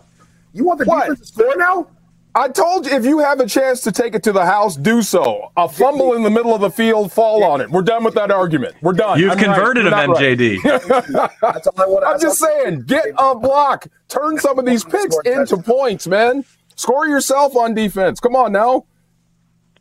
You 0.52 0.64
want 0.64 0.78
the 0.80 0.86
what? 0.86 1.02
defense 1.08 1.20
to 1.20 1.26
score 1.26 1.56
now? 1.56 1.88
I 2.36 2.48
told 2.48 2.86
you 2.86 2.92
if 2.92 3.04
you 3.04 3.20
have 3.20 3.38
a 3.38 3.46
chance 3.46 3.80
to 3.82 3.92
take 3.92 4.16
it 4.16 4.24
to 4.24 4.32
the 4.32 4.44
house, 4.44 4.76
do 4.76 5.02
so. 5.02 5.52
A 5.56 5.68
fumble 5.68 6.14
in 6.14 6.24
the 6.24 6.30
middle 6.30 6.52
of 6.52 6.60
the 6.60 6.70
field, 6.70 7.12
fall 7.12 7.44
on 7.44 7.60
it. 7.60 7.70
We're 7.70 7.82
done 7.82 8.02
with 8.02 8.14
that 8.14 8.32
argument. 8.32 8.74
We're 8.82 8.92
done. 8.92 9.20
You've 9.20 9.32
I'm 9.32 9.38
converted 9.38 9.86
right. 9.86 10.08
him, 10.08 10.14
MJD. 10.14 10.64
Right. 10.64 11.30
That's 11.40 11.66
all 11.68 11.80
I 11.80 11.86
want. 11.86 12.04
I'm 12.04 12.20
just 12.20 12.40
saying, 12.40 12.82
get 12.82 13.06
a 13.18 13.36
block. 13.36 13.86
Turn 14.08 14.38
some 14.38 14.58
of 14.58 14.66
these 14.66 14.82
picks 14.84 15.16
into 15.24 15.58
points, 15.58 16.08
man. 16.08 16.44
Score 16.74 17.06
yourself 17.06 17.54
on 17.56 17.72
defense. 17.72 18.18
Come 18.18 18.34
on 18.34 18.50
now. 18.50 18.84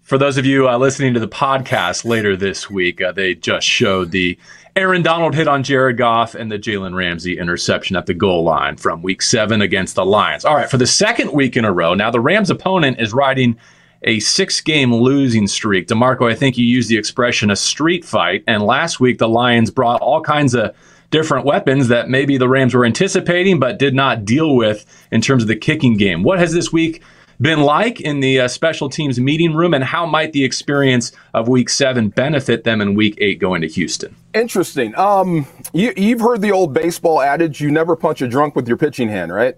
For 0.03 0.17
those 0.17 0.37
of 0.37 0.45
you 0.45 0.67
uh, 0.67 0.77
listening 0.77 1.13
to 1.13 1.21
the 1.21 1.29
podcast 1.29 2.03
later 2.03 2.35
this 2.35 2.69
week, 2.69 3.01
uh, 3.01 3.13
they 3.13 3.35
just 3.35 3.65
showed 3.65 4.11
the 4.11 4.37
Aaron 4.75 5.01
Donald 5.01 5.33
hit 5.33 5.47
on 5.47 5.63
Jared 5.63 5.95
Goff 5.95 6.35
and 6.35 6.51
the 6.51 6.59
Jalen 6.59 6.93
Ramsey 6.93 7.37
interception 7.37 7.95
at 7.95 8.05
the 8.05 8.13
goal 8.13 8.43
line 8.43 8.75
from 8.75 9.01
week 9.01 9.21
seven 9.21 9.61
against 9.61 9.95
the 9.95 10.03
Lions. 10.03 10.43
All 10.43 10.55
right, 10.55 10.69
for 10.69 10.75
the 10.75 10.85
second 10.85 11.31
week 11.31 11.55
in 11.55 11.63
a 11.63 11.71
row, 11.71 11.93
now 11.93 12.11
the 12.11 12.19
Rams' 12.19 12.49
opponent 12.49 12.99
is 12.99 13.13
riding 13.13 13.57
a 14.03 14.19
six 14.19 14.59
game 14.59 14.93
losing 14.93 15.47
streak. 15.47 15.87
DeMarco, 15.87 16.29
I 16.29 16.35
think 16.35 16.57
you 16.57 16.65
used 16.65 16.89
the 16.89 16.97
expression 16.97 17.49
a 17.49 17.55
street 17.55 18.03
fight. 18.03 18.43
And 18.45 18.61
last 18.61 18.99
week, 18.99 19.19
the 19.19 19.29
Lions 19.29 19.71
brought 19.71 20.01
all 20.01 20.19
kinds 20.19 20.53
of 20.53 20.75
different 21.11 21.45
weapons 21.45 21.87
that 21.87 22.09
maybe 22.09 22.37
the 22.37 22.49
Rams 22.49 22.73
were 22.73 22.83
anticipating 22.83 23.57
but 23.57 23.79
did 23.79 23.93
not 23.95 24.25
deal 24.25 24.57
with 24.57 24.85
in 25.13 25.21
terms 25.21 25.43
of 25.43 25.47
the 25.47 25.55
kicking 25.55 25.95
game. 25.95 26.23
What 26.23 26.39
has 26.39 26.51
this 26.51 26.73
week 26.73 27.01
been 27.43 27.61
like 27.61 28.01
in 28.01 28.21
the 28.21 28.39
uh, 28.39 28.47
special 28.47 28.89
teams 28.89 29.19
meeting 29.19 29.53
room, 29.53 29.73
and 29.73 29.83
how 29.83 30.05
might 30.05 30.31
the 30.31 30.43
experience 30.43 31.11
of 31.35 31.47
Week 31.47 31.69
Seven 31.69 32.09
benefit 32.09 32.63
them 32.63 32.81
in 32.81 32.95
Week 32.95 33.15
Eight 33.19 33.37
going 33.37 33.61
to 33.61 33.67
Houston? 33.67 34.15
Interesting. 34.33 34.95
Um, 34.95 35.45
you, 35.73 35.93
you've 35.95 36.21
heard 36.21 36.41
the 36.41 36.51
old 36.51 36.73
baseball 36.73 37.21
adage: 37.21 37.61
"You 37.61 37.69
never 37.69 37.95
punch 37.95 38.21
a 38.23 38.27
drunk 38.27 38.55
with 38.55 38.67
your 38.67 38.77
pitching 38.77 39.09
hand," 39.09 39.31
right? 39.31 39.55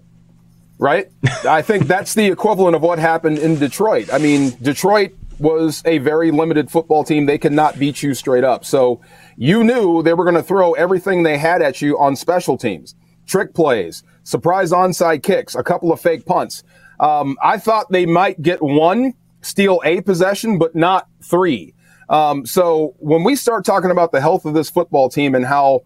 Right. 0.78 1.10
I 1.48 1.62
think 1.62 1.86
that's 1.86 2.12
the 2.14 2.26
equivalent 2.26 2.76
of 2.76 2.82
what 2.82 2.98
happened 2.98 3.38
in 3.38 3.58
Detroit. 3.58 4.12
I 4.12 4.18
mean, 4.18 4.50
Detroit 4.60 5.12
was 5.38 5.82
a 5.84 5.98
very 5.98 6.30
limited 6.30 6.70
football 6.70 7.04
team. 7.04 7.26
They 7.26 7.38
could 7.38 7.52
not 7.52 7.78
beat 7.78 8.02
you 8.02 8.14
straight 8.14 8.44
up. 8.44 8.64
So 8.64 9.00
you 9.36 9.62
knew 9.62 10.02
they 10.02 10.14
were 10.14 10.24
going 10.24 10.36
to 10.36 10.42
throw 10.42 10.72
everything 10.72 11.22
they 11.22 11.38
had 11.38 11.62
at 11.62 11.80
you 11.80 11.98
on 11.98 12.16
special 12.16 12.56
teams, 12.56 12.94
trick 13.26 13.54
plays, 13.54 14.02
surprise 14.22 14.72
onside 14.72 15.22
kicks, 15.22 15.54
a 15.54 15.62
couple 15.62 15.92
of 15.92 16.00
fake 16.00 16.26
punts. 16.26 16.62
Um, 17.00 17.36
I 17.42 17.58
thought 17.58 17.90
they 17.90 18.06
might 18.06 18.40
get 18.42 18.62
one, 18.62 19.14
steal 19.42 19.80
a 19.84 20.00
possession, 20.00 20.58
but 20.58 20.74
not 20.74 21.08
three. 21.22 21.74
Um, 22.08 22.46
so 22.46 22.94
when 22.98 23.24
we 23.24 23.36
start 23.36 23.64
talking 23.64 23.90
about 23.90 24.12
the 24.12 24.20
health 24.20 24.44
of 24.44 24.54
this 24.54 24.70
football 24.70 25.08
team 25.08 25.34
and 25.34 25.44
how 25.44 25.82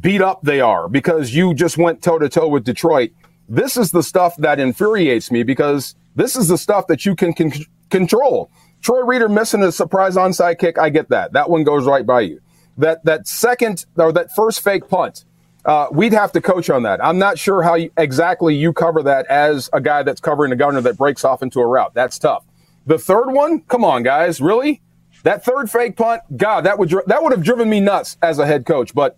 beat 0.00 0.22
up 0.22 0.42
they 0.42 0.60
are 0.60 0.88
because 0.88 1.34
you 1.34 1.54
just 1.54 1.76
went 1.78 2.02
toe 2.02 2.18
to 2.18 2.28
toe 2.28 2.48
with 2.48 2.64
Detroit, 2.64 3.10
this 3.48 3.76
is 3.76 3.90
the 3.90 4.02
stuff 4.02 4.36
that 4.38 4.58
infuriates 4.58 5.30
me 5.30 5.42
because 5.42 5.94
this 6.14 6.36
is 6.36 6.48
the 6.48 6.58
stuff 6.58 6.86
that 6.88 7.04
you 7.04 7.14
can, 7.14 7.32
can 7.32 7.52
control. 7.90 8.50
Troy 8.80 9.02
Reeder 9.04 9.28
missing 9.28 9.62
a 9.62 9.72
surprise 9.72 10.16
onside 10.16 10.58
kick, 10.58 10.78
I 10.78 10.90
get 10.90 11.08
that. 11.10 11.32
That 11.32 11.50
one 11.50 11.64
goes 11.64 11.86
right 11.86 12.06
by 12.06 12.22
you. 12.22 12.40
That 12.78 13.04
that 13.04 13.26
second 13.26 13.86
or 13.96 14.12
that 14.12 14.34
first 14.34 14.62
fake 14.62 14.88
punt, 14.88 15.24
uh, 15.66 15.88
we'd 15.90 16.12
have 16.12 16.32
to 16.32 16.40
coach 16.40 16.70
on 16.70 16.84
that. 16.84 17.04
I'm 17.04 17.18
not 17.18 17.38
sure 17.38 17.62
how 17.62 17.74
you, 17.74 17.90
exactly 17.98 18.54
you 18.54 18.72
cover 18.72 19.02
that 19.02 19.26
as 19.26 19.68
a 19.72 19.80
guy 19.80 20.04
that's 20.04 20.20
covering 20.20 20.52
a 20.52 20.56
gunner 20.56 20.80
that 20.80 20.96
breaks 20.96 21.24
off 21.24 21.42
into 21.42 21.60
a 21.60 21.66
route. 21.66 21.92
That's 21.92 22.18
tough. 22.18 22.44
The 22.86 22.98
third 22.98 23.32
one, 23.32 23.60
come 23.62 23.84
on, 23.84 24.04
guys, 24.04 24.40
really? 24.40 24.80
That 25.24 25.44
third 25.44 25.68
fake 25.68 25.96
punt, 25.96 26.22
God, 26.36 26.64
that 26.64 26.78
would 26.78 26.94
that 27.06 27.22
would 27.22 27.32
have 27.32 27.42
driven 27.42 27.68
me 27.68 27.80
nuts 27.80 28.16
as 28.22 28.38
a 28.38 28.46
head 28.46 28.64
coach. 28.64 28.94
But 28.94 29.16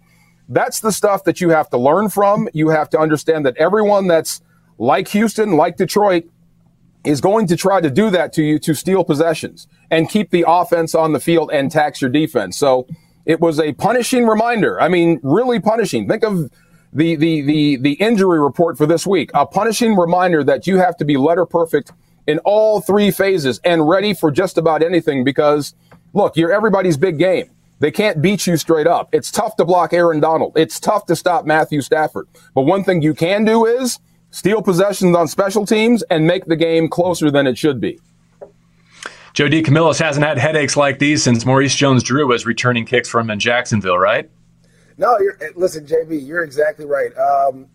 that's 0.49 0.81
the 0.81 0.91
stuff 0.91 1.25
that 1.25 1.43
you 1.43 1.51
have 1.51 1.69
to 1.71 1.77
learn 1.77 2.09
from. 2.09 2.49
You 2.55 2.71
have 2.71 2.89
to 2.91 2.99
understand 2.99 3.45
that 3.45 3.57
everyone 3.59 4.07
that's 4.07 4.41
like 4.79 5.09
Houston, 5.09 5.53
like 5.53 5.77
Detroit, 5.77 6.25
is 7.05 7.21
going 7.21 7.47
to 7.49 7.57
try 7.57 7.83
to 7.83 7.91
do 7.91 8.09
that 8.09 8.33
to 8.35 8.43
you 8.43 8.59
to 8.61 8.75
steal 8.75 9.05
possessions 9.05 9.67
and 9.91 10.09
keep 10.09 10.31
the 10.31 10.47
offense 10.49 10.95
on 10.95 11.13
the 11.13 11.21
field 11.21 11.51
and 11.53 11.71
tax 11.71 12.01
your 12.01 12.11
defense. 12.11 12.57
So 12.57 12.87
it 13.29 13.41
was 13.41 13.61
a 13.61 13.75
punishing 13.75 14.27
reminder. 14.27 14.81
I 14.81 14.89
mean, 14.89 15.21
really 15.23 15.61
punishing. 15.61 16.09
Think 16.09 16.25
of 16.25 16.51
the 16.93 17.15
the 17.15 17.43
the 17.43 17.77
the 17.77 17.93
injury 17.93 18.41
report 18.41 18.79
for 18.79 18.87
this 18.87 19.07
week. 19.07 19.31
A 19.35 19.47
punishing 19.47 19.95
reminder 19.97 20.43
that 20.43 20.67
you 20.67 20.79
have 20.79 20.97
to 20.97 21.05
be 21.05 21.17
letter 21.19 21.45
perfect 21.45 21.93
in 22.27 22.39
all 22.41 22.81
three 22.81 23.11
phases 23.11 23.61
and 23.65 23.87
ready 23.87 24.15
for 24.15 24.31
just 24.31 24.57
about 24.57 24.83
anything 24.83 25.25
because 25.25 25.75
look, 26.15 26.37
you're 26.37 26.53
everybody's 26.53 26.97
big 26.97 27.19
game. 27.19 27.51
They 27.81 27.91
can't 27.91 28.21
beat 28.21 28.47
you 28.47 28.57
straight 28.57 28.89
up. 28.89 29.11
It's 29.13 29.31
tough 29.31 29.57
to 29.57 29.65
block 29.65 29.93
Aaron 29.93 30.19
Donald. 30.19 30.55
It's 30.57 30.81
tough 30.81 31.07
to 31.07 31.15
stop 31.15 31.45
Matthew 31.45 31.83
Stafford. 31.83 32.27
But 32.55 32.63
one 32.63 32.83
thing 32.83 33.03
you 33.03 33.15
can 33.15 33.45
do 33.45 33.67
is 33.67 34.01
steal 34.31 34.63
possessions 34.63 35.15
on 35.15 35.29
special 35.29 35.65
teams 35.67 36.03
and 36.05 36.27
make 36.27 36.47
the 36.47 36.57
game 36.57 36.89
closer 36.89 37.31
than 37.31 37.47
it 37.47 37.57
should 37.57 37.79
be. 37.81 38.01
Joe 39.39 39.47
DeCamillis 39.47 40.01
hasn't 40.01 40.27
had 40.27 40.37
headaches 40.37 40.77
like 40.77 40.99
these 40.99 41.23
since 41.23 41.47
Maurice 41.47 41.77
Jones-Drew 41.77 42.27
was 42.27 42.45
returning 42.45 42.85
kicks 42.85 43.09
from 43.09 43.27
him 43.27 43.35
in 43.35 43.39
Jacksonville, 43.39 43.97
right? 43.97 44.29
No, 44.97 45.17
listen, 45.55 45.87
JB, 45.87 46.27
you're 46.27 46.43
exactly 46.43 46.85
right. 46.85 47.17
Um, 47.17 47.69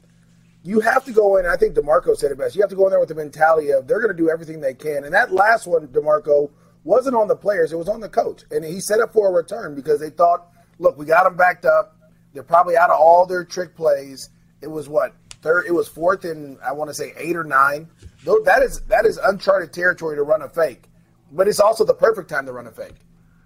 you 0.64 0.82
have 0.82 1.06
to 1.06 1.14
go 1.14 1.38
in. 1.38 1.46
I 1.46 1.56
think 1.56 1.74
Demarco 1.74 2.18
said 2.18 2.34
it 2.34 2.38
best. 2.38 2.54
You 2.54 2.62
have 2.64 2.70
to 2.72 2.76
go 2.76 2.84
in 2.88 2.90
there 2.90 3.00
with 3.00 3.08
the 3.08 3.16
mentality 3.16 3.72
of 3.72 3.88
they're 3.88 4.02
going 4.02 4.14
to 4.14 4.22
do 4.22 4.30
everything 4.30 4.60
they 4.60 4.74
can. 4.74 5.06
And 5.06 5.14
that 5.14 5.32
last 5.32 5.66
one, 5.66 5.88
Demarco, 5.88 6.52
wasn't 6.84 7.16
on 7.16 7.30
the 7.30 7.36
players, 7.38 7.72
it 7.72 7.78
was 7.78 7.88
on 7.88 8.02
the 8.02 8.10
coach. 8.10 8.44
And 8.52 8.66
he 8.66 8.82
set 8.82 9.00
up 9.00 9.14
for 9.14 9.30
a 9.30 9.32
return 9.32 9.74
because 9.74 10.02
they 10.02 10.10
thought, 10.10 10.50
look, 10.80 10.98
we 10.98 11.06
got 11.06 11.24
them 11.24 11.38
backed 11.38 11.64
up. 11.64 11.96
They're 12.34 12.44
probably 12.44 12.76
out 12.76 12.90
of 12.90 13.00
all 13.00 13.26
their 13.26 13.46
trick 13.46 13.74
plays. 13.74 14.32
It 14.62 14.68
was 14.68 14.90
what 14.90 15.16
third? 15.42 15.64
It 15.66 15.72
was 15.72 15.88
fourth 15.88 16.26
and 16.26 16.58
I 16.62 16.74
want 16.74 16.90
to 16.90 16.94
say 16.94 17.14
eight 17.16 17.38
or 17.38 17.46
nine. 17.46 17.88
That 18.26 18.64
is 18.64 18.82
that 18.88 19.06
is 19.06 19.16
uncharted 19.16 19.72
territory 19.72 20.18
to 20.18 20.24
run 20.24 20.42
a 20.42 20.50
fake, 20.50 20.90
but 21.34 21.48
it's 21.48 21.60
also 21.60 21.84
the 21.84 21.94
perfect 21.94 22.30
time 22.30 22.46
to 22.46 22.54
run 22.54 22.68
a 22.68 22.72
fake. 22.72 22.96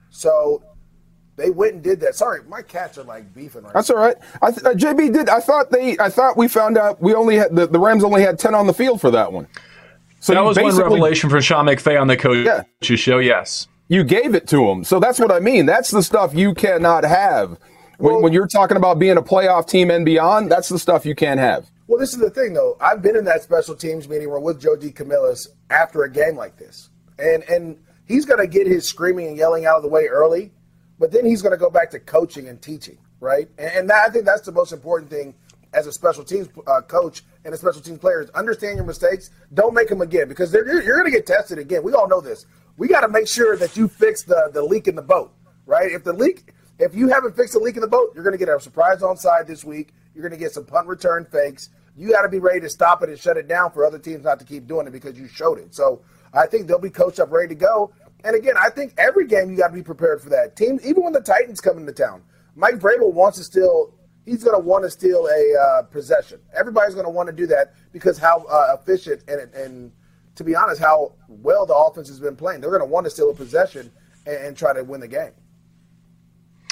So 0.09 0.63
they 1.35 1.49
went 1.49 1.75
and 1.75 1.83
did 1.83 1.99
that. 2.01 2.15
Sorry, 2.15 2.41
my 2.47 2.61
cats 2.61 2.97
are 2.97 3.03
like 3.03 3.33
beefing 3.33 3.63
right. 3.63 3.73
That's 3.73 3.89
all 3.89 3.97
right. 3.97 4.17
I 4.41 4.51
th- 4.51 4.65
uh, 4.65 4.73
JB 4.73 5.13
did. 5.13 5.29
I 5.29 5.39
thought 5.39 5.71
they. 5.71 5.97
I 5.99 6.09
thought 6.09 6.35
we 6.37 6.47
found 6.47 6.77
out 6.77 7.01
we 7.01 7.13
only 7.13 7.37
had 7.37 7.55
the, 7.55 7.67
the 7.67 7.79
Rams 7.79 8.03
only 8.03 8.21
had 8.21 8.39
ten 8.39 8.53
on 8.55 8.67
the 8.67 8.73
field 8.73 8.99
for 8.99 9.11
that 9.11 9.31
one. 9.31 9.47
So 10.19 10.33
that 10.33 10.43
was 10.43 10.57
one 10.57 10.75
revelation 10.75 11.29
from 11.29 11.41
Sean 11.41 11.65
McVay 11.67 11.99
on 11.99 12.07
the 12.07 12.17
coach's 12.17 12.89
yeah. 12.89 12.95
show. 12.95 13.19
Yes, 13.19 13.67
you 13.87 14.03
gave 14.03 14.33
it 14.33 14.47
to 14.49 14.67
him. 14.67 14.83
So 14.83 14.99
that's 14.99 15.19
what 15.19 15.31
I 15.31 15.39
mean. 15.39 15.65
That's 15.65 15.91
the 15.91 16.01
stuff 16.01 16.33
you 16.33 16.53
cannot 16.53 17.03
have 17.03 17.59
when, 17.97 18.13
well, 18.13 18.21
when 18.23 18.33
you're 18.33 18.47
talking 18.47 18.77
about 18.77 18.99
being 18.99 19.17
a 19.17 19.21
playoff 19.21 19.67
team 19.69 19.91
and 19.91 20.03
beyond. 20.03 20.51
That's 20.51 20.69
the 20.69 20.79
stuff 20.79 21.05
you 21.05 21.15
can't 21.15 21.39
have. 21.39 21.69
Well, 21.87 21.99
this 21.99 22.13
is 22.13 22.19
the 22.19 22.29
thing, 22.29 22.53
though. 22.53 22.75
I've 22.81 23.01
been 23.01 23.15
in 23.15 23.23
that 23.25 23.43
special 23.43 23.75
teams 23.75 24.09
meeting 24.09 24.29
where 24.29 24.39
with 24.39 24.59
Joe 24.59 24.75
DeCamillis 24.75 25.47
after 25.69 26.03
a 26.03 26.11
game 26.11 26.35
like 26.35 26.57
this, 26.57 26.89
and 27.19 27.43
and 27.43 27.79
he's 28.05 28.25
going 28.25 28.39
to 28.39 28.47
get 28.47 28.67
his 28.67 28.87
screaming 28.87 29.27
and 29.27 29.37
yelling 29.37 29.65
out 29.65 29.77
of 29.77 29.83
the 29.83 29.89
way 29.89 30.05
early, 30.07 30.51
but 30.99 31.11
then 31.11 31.25
he's 31.25 31.41
going 31.41 31.51
to 31.51 31.57
go 31.57 31.69
back 31.69 31.91
to 31.91 31.99
coaching 31.99 32.47
and 32.47 32.61
teaching, 32.61 32.97
right? 33.19 33.49
And, 33.57 33.71
and 33.71 33.89
that, 33.89 34.07
I 34.07 34.11
think 34.11 34.25
that's 34.25 34.41
the 34.41 34.51
most 34.51 34.71
important 34.71 35.09
thing 35.09 35.35
as 35.73 35.85
a 35.87 35.91
special 35.91 36.23
teams 36.23 36.47
uh, 36.65 36.81
coach 36.81 37.23
and 37.43 37.53
a 37.53 37.57
special 37.57 37.81
teams 37.81 37.99
player 37.99 38.21
is 38.21 38.29
understand 38.31 38.77
your 38.77 38.85
mistakes. 38.85 39.29
Don't 39.53 39.73
make 39.73 39.89
them 39.89 40.01
again 40.01 40.27
because 40.27 40.53
you're, 40.53 40.81
you're 40.81 40.97
going 40.97 41.11
to 41.11 41.15
get 41.15 41.27
tested 41.27 41.59
again. 41.59 41.83
We 41.83 41.93
all 41.93 42.07
know 42.07 42.21
this. 42.21 42.45
We 42.77 42.87
got 42.87 43.01
to 43.01 43.09
make 43.09 43.27
sure 43.27 43.57
that 43.57 43.75
you 43.75 43.87
fix 43.87 44.23
the, 44.23 44.49
the 44.53 44.63
leak 44.63 44.87
in 44.87 44.95
the 44.95 45.01
boat, 45.01 45.33
right? 45.65 45.91
If 45.91 46.03
the 46.03 46.13
leak, 46.13 46.53
if 46.79 46.95
you 46.95 47.09
haven't 47.09 47.35
fixed 47.35 47.53
the 47.53 47.59
leak 47.59 47.75
in 47.75 47.81
the 47.81 47.87
boat, 47.87 48.11
you're 48.13 48.23
going 48.23 48.37
to 48.37 48.43
get 48.43 48.49
a 48.53 48.59
surprise 48.59 49.01
onside 49.01 49.47
this 49.47 49.63
week. 49.63 49.93
You're 50.13 50.21
going 50.21 50.37
to 50.37 50.43
get 50.43 50.51
some 50.51 50.65
punt 50.65 50.87
return 50.87 51.25
fakes. 51.25 51.69
You 51.95 52.11
got 52.11 52.21
to 52.21 52.29
be 52.29 52.39
ready 52.39 52.59
to 52.61 52.69
stop 52.69 53.01
it 53.01 53.09
and 53.09 53.17
shut 53.17 53.37
it 53.37 53.47
down 53.47 53.71
for 53.71 53.83
other 53.83 53.97
teams 53.97 54.23
not 54.23 54.39
to 54.39 54.45
keep 54.45 54.67
doing 54.67 54.85
it 54.85 54.91
because 54.91 55.17
you 55.17 55.27
showed 55.27 55.57
it. 55.57 55.73
So 55.73 56.01
I 56.37 56.45
think 56.45 56.67
they'll 56.67 56.79
be 56.79 56.89
coached 56.89 57.19
up, 57.19 57.31
ready 57.31 57.49
to 57.49 57.55
go. 57.55 57.93
And 58.23 58.35
again, 58.35 58.55
I 58.59 58.69
think 58.69 58.93
every 58.97 59.27
game 59.27 59.49
you 59.49 59.57
got 59.57 59.69
to 59.69 59.73
be 59.73 59.83
prepared 59.83 60.21
for 60.21 60.29
that. 60.29 60.55
Team, 60.55 60.79
even 60.83 61.03
when 61.03 61.13
the 61.13 61.21
Titans 61.21 61.61
come 61.61 61.77
into 61.77 61.91
town, 61.91 62.23
Mike 62.55 62.75
Vrabel 62.75 63.13
wants 63.13 63.37
to 63.37 63.43
steal. 63.43 63.93
he's 64.25 64.43
going 64.43 64.59
to 64.59 64.65
want 64.65 64.83
to 64.83 64.89
steal 64.89 65.27
a 65.27 65.59
uh, 65.59 65.81
possession. 65.83 66.39
Everybody's 66.57 66.93
going 66.93 67.05
to 67.05 67.11
want 67.11 67.27
to 67.27 67.33
do 67.33 67.47
that 67.47 67.73
because 67.91 68.17
how 68.17 68.43
uh, 68.45 68.77
efficient 68.79 69.23
and, 69.27 69.53
and 69.53 69.91
to 70.35 70.43
be 70.43 70.55
honest, 70.55 70.79
how 70.79 71.13
well 71.27 71.65
the 71.65 71.75
offense 71.75 72.07
has 72.07 72.19
been 72.19 72.35
playing. 72.35 72.61
They're 72.61 72.69
going 72.69 72.81
to 72.81 72.85
want 72.85 73.05
to 73.05 73.09
steal 73.09 73.29
a 73.29 73.33
possession 73.33 73.91
and, 74.25 74.35
and 74.37 74.57
try 74.57 74.73
to 74.73 74.83
win 74.83 75.01
the 75.01 75.07
game. 75.07 75.31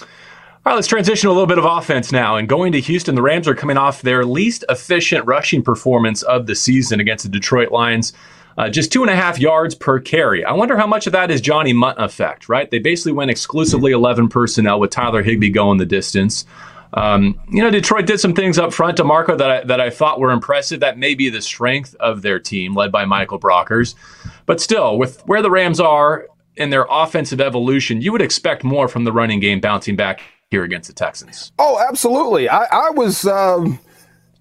All 0.01 0.71
right, 0.71 0.75
let's 0.75 0.87
transition 0.87 1.29
a 1.29 1.31
little 1.31 1.45
bit 1.45 1.59
of 1.59 1.65
offense 1.65 2.11
now. 2.11 2.37
And 2.37 2.49
going 2.49 2.71
to 2.71 2.79
Houston, 2.79 3.13
the 3.13 3.21
Rams 3.21 3.47
are 3.47 3.53
coming 3.53 3.77
off 3.77 4.01
their 4.01 4.25
least 4.25 4.65
efficient 4.67 5.25
rushing 5.25 5.61
performance 5.61 6.23
of 6.23 6.47
the 6.47 6.55
season 6.55 6.99
against 6.99 7.23
the 7.23 7.29
Detroit 7.29 7.71
Lions. 7.71 8.13
Uh, 8.57 8.69
just 8.69 8.91
two 8.91 9.01
and 9.01 9.09
a 9.09 9.15
half 9.15 9.37
yards 9.37 9.75
per 9.75 9.99
carry. 9.99 10.45
I 10.45 10.53
wonder 10.53 10.77
how 10.77 10.87
much 10.87 11.07
of 11.07 11.13
that 11.13 11.29
is 11.29 11.41
Johnny 11.41 11.73
Mundt 11.73 11.99
effect, 11.99 12.47
right? 12.47 12.71
They 12.71 12.79
basically 12.79 13.11
went 13.11 13.29
exclusively 13.29 13.91
11 13.91 14.29
personnel 14.29 14.79
with 14.79 14.91
Tyler 14.91 15.23
Higbee 15.23 15.49
going 15.49 15.77
the 15.77 15.85
distance. 15.85 16.45
Um, 16.93 17.37
you 17.49 17.61
know, 17.61 17.69
Detroit 17.69 18.05
did 18.05 18.21
some 18.21 18.33
things 18.33 18.57
up 18.57 18.73
front 18.73 18.95
to 18.97 19.03
Marco 19.03 19.35
that 19.35 19.51
I, 19.51 19.63
that 19.65 19.81
I 19.81 19.89
thought 19.89 20.21
were 20.21 20.31
impressive. 20.31 20.79
That 20.79 20.97
may 20.97 21.13
be 21.13 21.29
the 21.29 21.41
strength 21.41 21.93
of 21.99 22.21
their 22.21 22.39
team, 22.39 22.73
led 22.73 22.91
by 22.91 23.03
Michael 23.03 23.39
Brockers. 23.39 23.95
But 24.45 24.61
still, 24.61 24.97
with 24.97 25.21
where 25.27 25.41
the 25.41 25.51
Rams 25.51 25.81
are 25.81 26.27
in 26.55 26.69
their 26.69 26.85
offensive 26.89 27.41
evolution, 27.41 28.01
you 28.01 28.13
would 28.13 28.21
expect 28.21 28.63
more 28.63 28.87
from 28.87 29.03
the 29.03 29.11
running 29.11 29.41
game 29.41 29.59
bouncing 29.59 29.97
back 29.97 30.21
here 30.49 30.63
against 30.63 30.87
the 30.87 30.93
Texans. 30.93 31.51
Oh, 31.59 31.83
absolutely. 31.89 32.47
I, 32.47 32.65
I 32.71 32.89
was. 32.91 33.25
Um... 33.25 33.79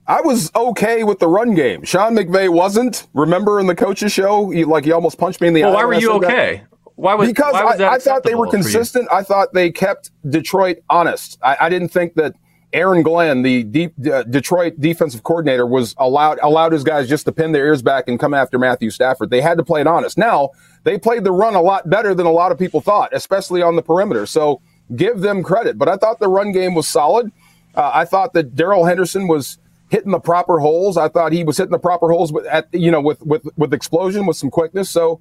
I 0.07 0.21
was 0.21 0.51
okay 0.55 1.03
with 1.03 1.19
the 1.19 1.29
run 1.29 1.55
game. 1.55 1.85
Sean 1.85 2.15
McVay 2.15 2.51
wasn't. 2.51 3.07
Remember 3.15 3.59
in 3.59 3.67
the 3.67 3.75
coaches 3.75 4.13
show, 4.13 4.51
he, 4.51 4.65
like 4.65 4.85
he 4.85 4.93
almost 4.93 5.19
punched 5.19 5.41
me 5.41 5.49
in 5.49 5.55
the 5.55 5.63
well, 5.63 5.73
eye. 5.73 5.75
Why 5.77 5.85
were 5.85 5.95
you 5.95 6.13
okay? 6.13 6.57
That? 6.57 6.79
Why 6.97 7.15
was 7.15 7.29
because 7.29 7.53
why 7.53 7.65
was 7.65 7.81
I, 7.81 7.95
I 7.95 7.99
thought 7.99 8.23
they 8.23 8.35
were 8.35 8.47
consistent. 8.47 9.09
I 9.11 9.23
thought 9.23 9.53
they 9.53 9.71
kept 9.71 10.11
Detroit 10.29 10.79
honest. 10.89 11.39
I, 11.43 11.57
I 11.63 11.69
didn't 11.69 11.89
think 11.89 12.15
that 12.15 12.35
Aaron 12.73 13.03
Glenn, 13.03 13.43
the 13.43 13.63
deep, 13.65 13.95
uh, 14.13 14.25
Detroit 14.25 14.75
defensive 14.79 15.23
coordinator, 15.23 15.67
was 15.67 15.95
allowed 15.99 16.39
allowed 16.43 16.73
his 16.73 16.85
guys 16.85 17.09
just 17.09 17.25
to 17.25 17.33
pin 17.33 17.53
their 17.53 17.67
ears 17.67 17.83
back 17.83 18.07
and 18.07 18.21
come 18.21 18.35
after 18.35 18.59
Matthew 18.59 18.91
Stafford. 18.91 19.31
They 19.31 19.41
had 19.41 19.59
to 19.59 19.65
play 19.65 19.81
it 19.81 19.87
honest. 19.87 20.19
Now 20.19 20.51
they 20.85 20.99
played 20.99 21.25
the 21.25 21.33
run 21.33 21.55
a 21.55 21.63
lot 21.63 21.89
better 21.89 22.15
than 22.15 22.27
a 22.27 22.33
lot 22.33 22.53
of 22.53 22.59
people 22.59 22.81
thought, 22.81 23.15
especially 23.15 23.63
on 23.63 23.77
the 23.77 23.83
perimeter. 23.83 24.27
So 24.27 24.61
give 24.95 25.21
them 25.21 25.43
credit. 25.43 25.79
But 25.79 25.89
I 25.89 25.97
thought 25.97 26.21
the 26.21 26.29
run 26.29 26.53
game 26.53 26.75
was 26.75 26.87
solid. 26.87 27.33
Uh, 27.75 27.91
I 27.93 28.05
thought 28.05 28.35
that 28.35 28.55
Darrell 28.55 28.85
Henderson 28.85 29.27
was 29.27 29.59
hitting 29.95 30.11
the 30.11 30.19
proper 30.19 30.59
holes. 30.59 30.97
I 30.97 31.09
thought 31.09 31.33
he 31.33 31.45
was 31.45 31.57
hitting 31.57 31.71
the 31.71 31.79
proper 31.79 32.11
holes 32.11 32.33
with, 32.33 32.45
at, 32.47 32.67
you 32.73 32.91
know, 32.91 33.01
with 33.01 33.23
with 33.23 33.49
with 33.57 33.73
explosion, 33.73 34.27
with 34.27 34.37
some 34.37 34.51
quickness. 34.51 34.91
So, 34.91 35.21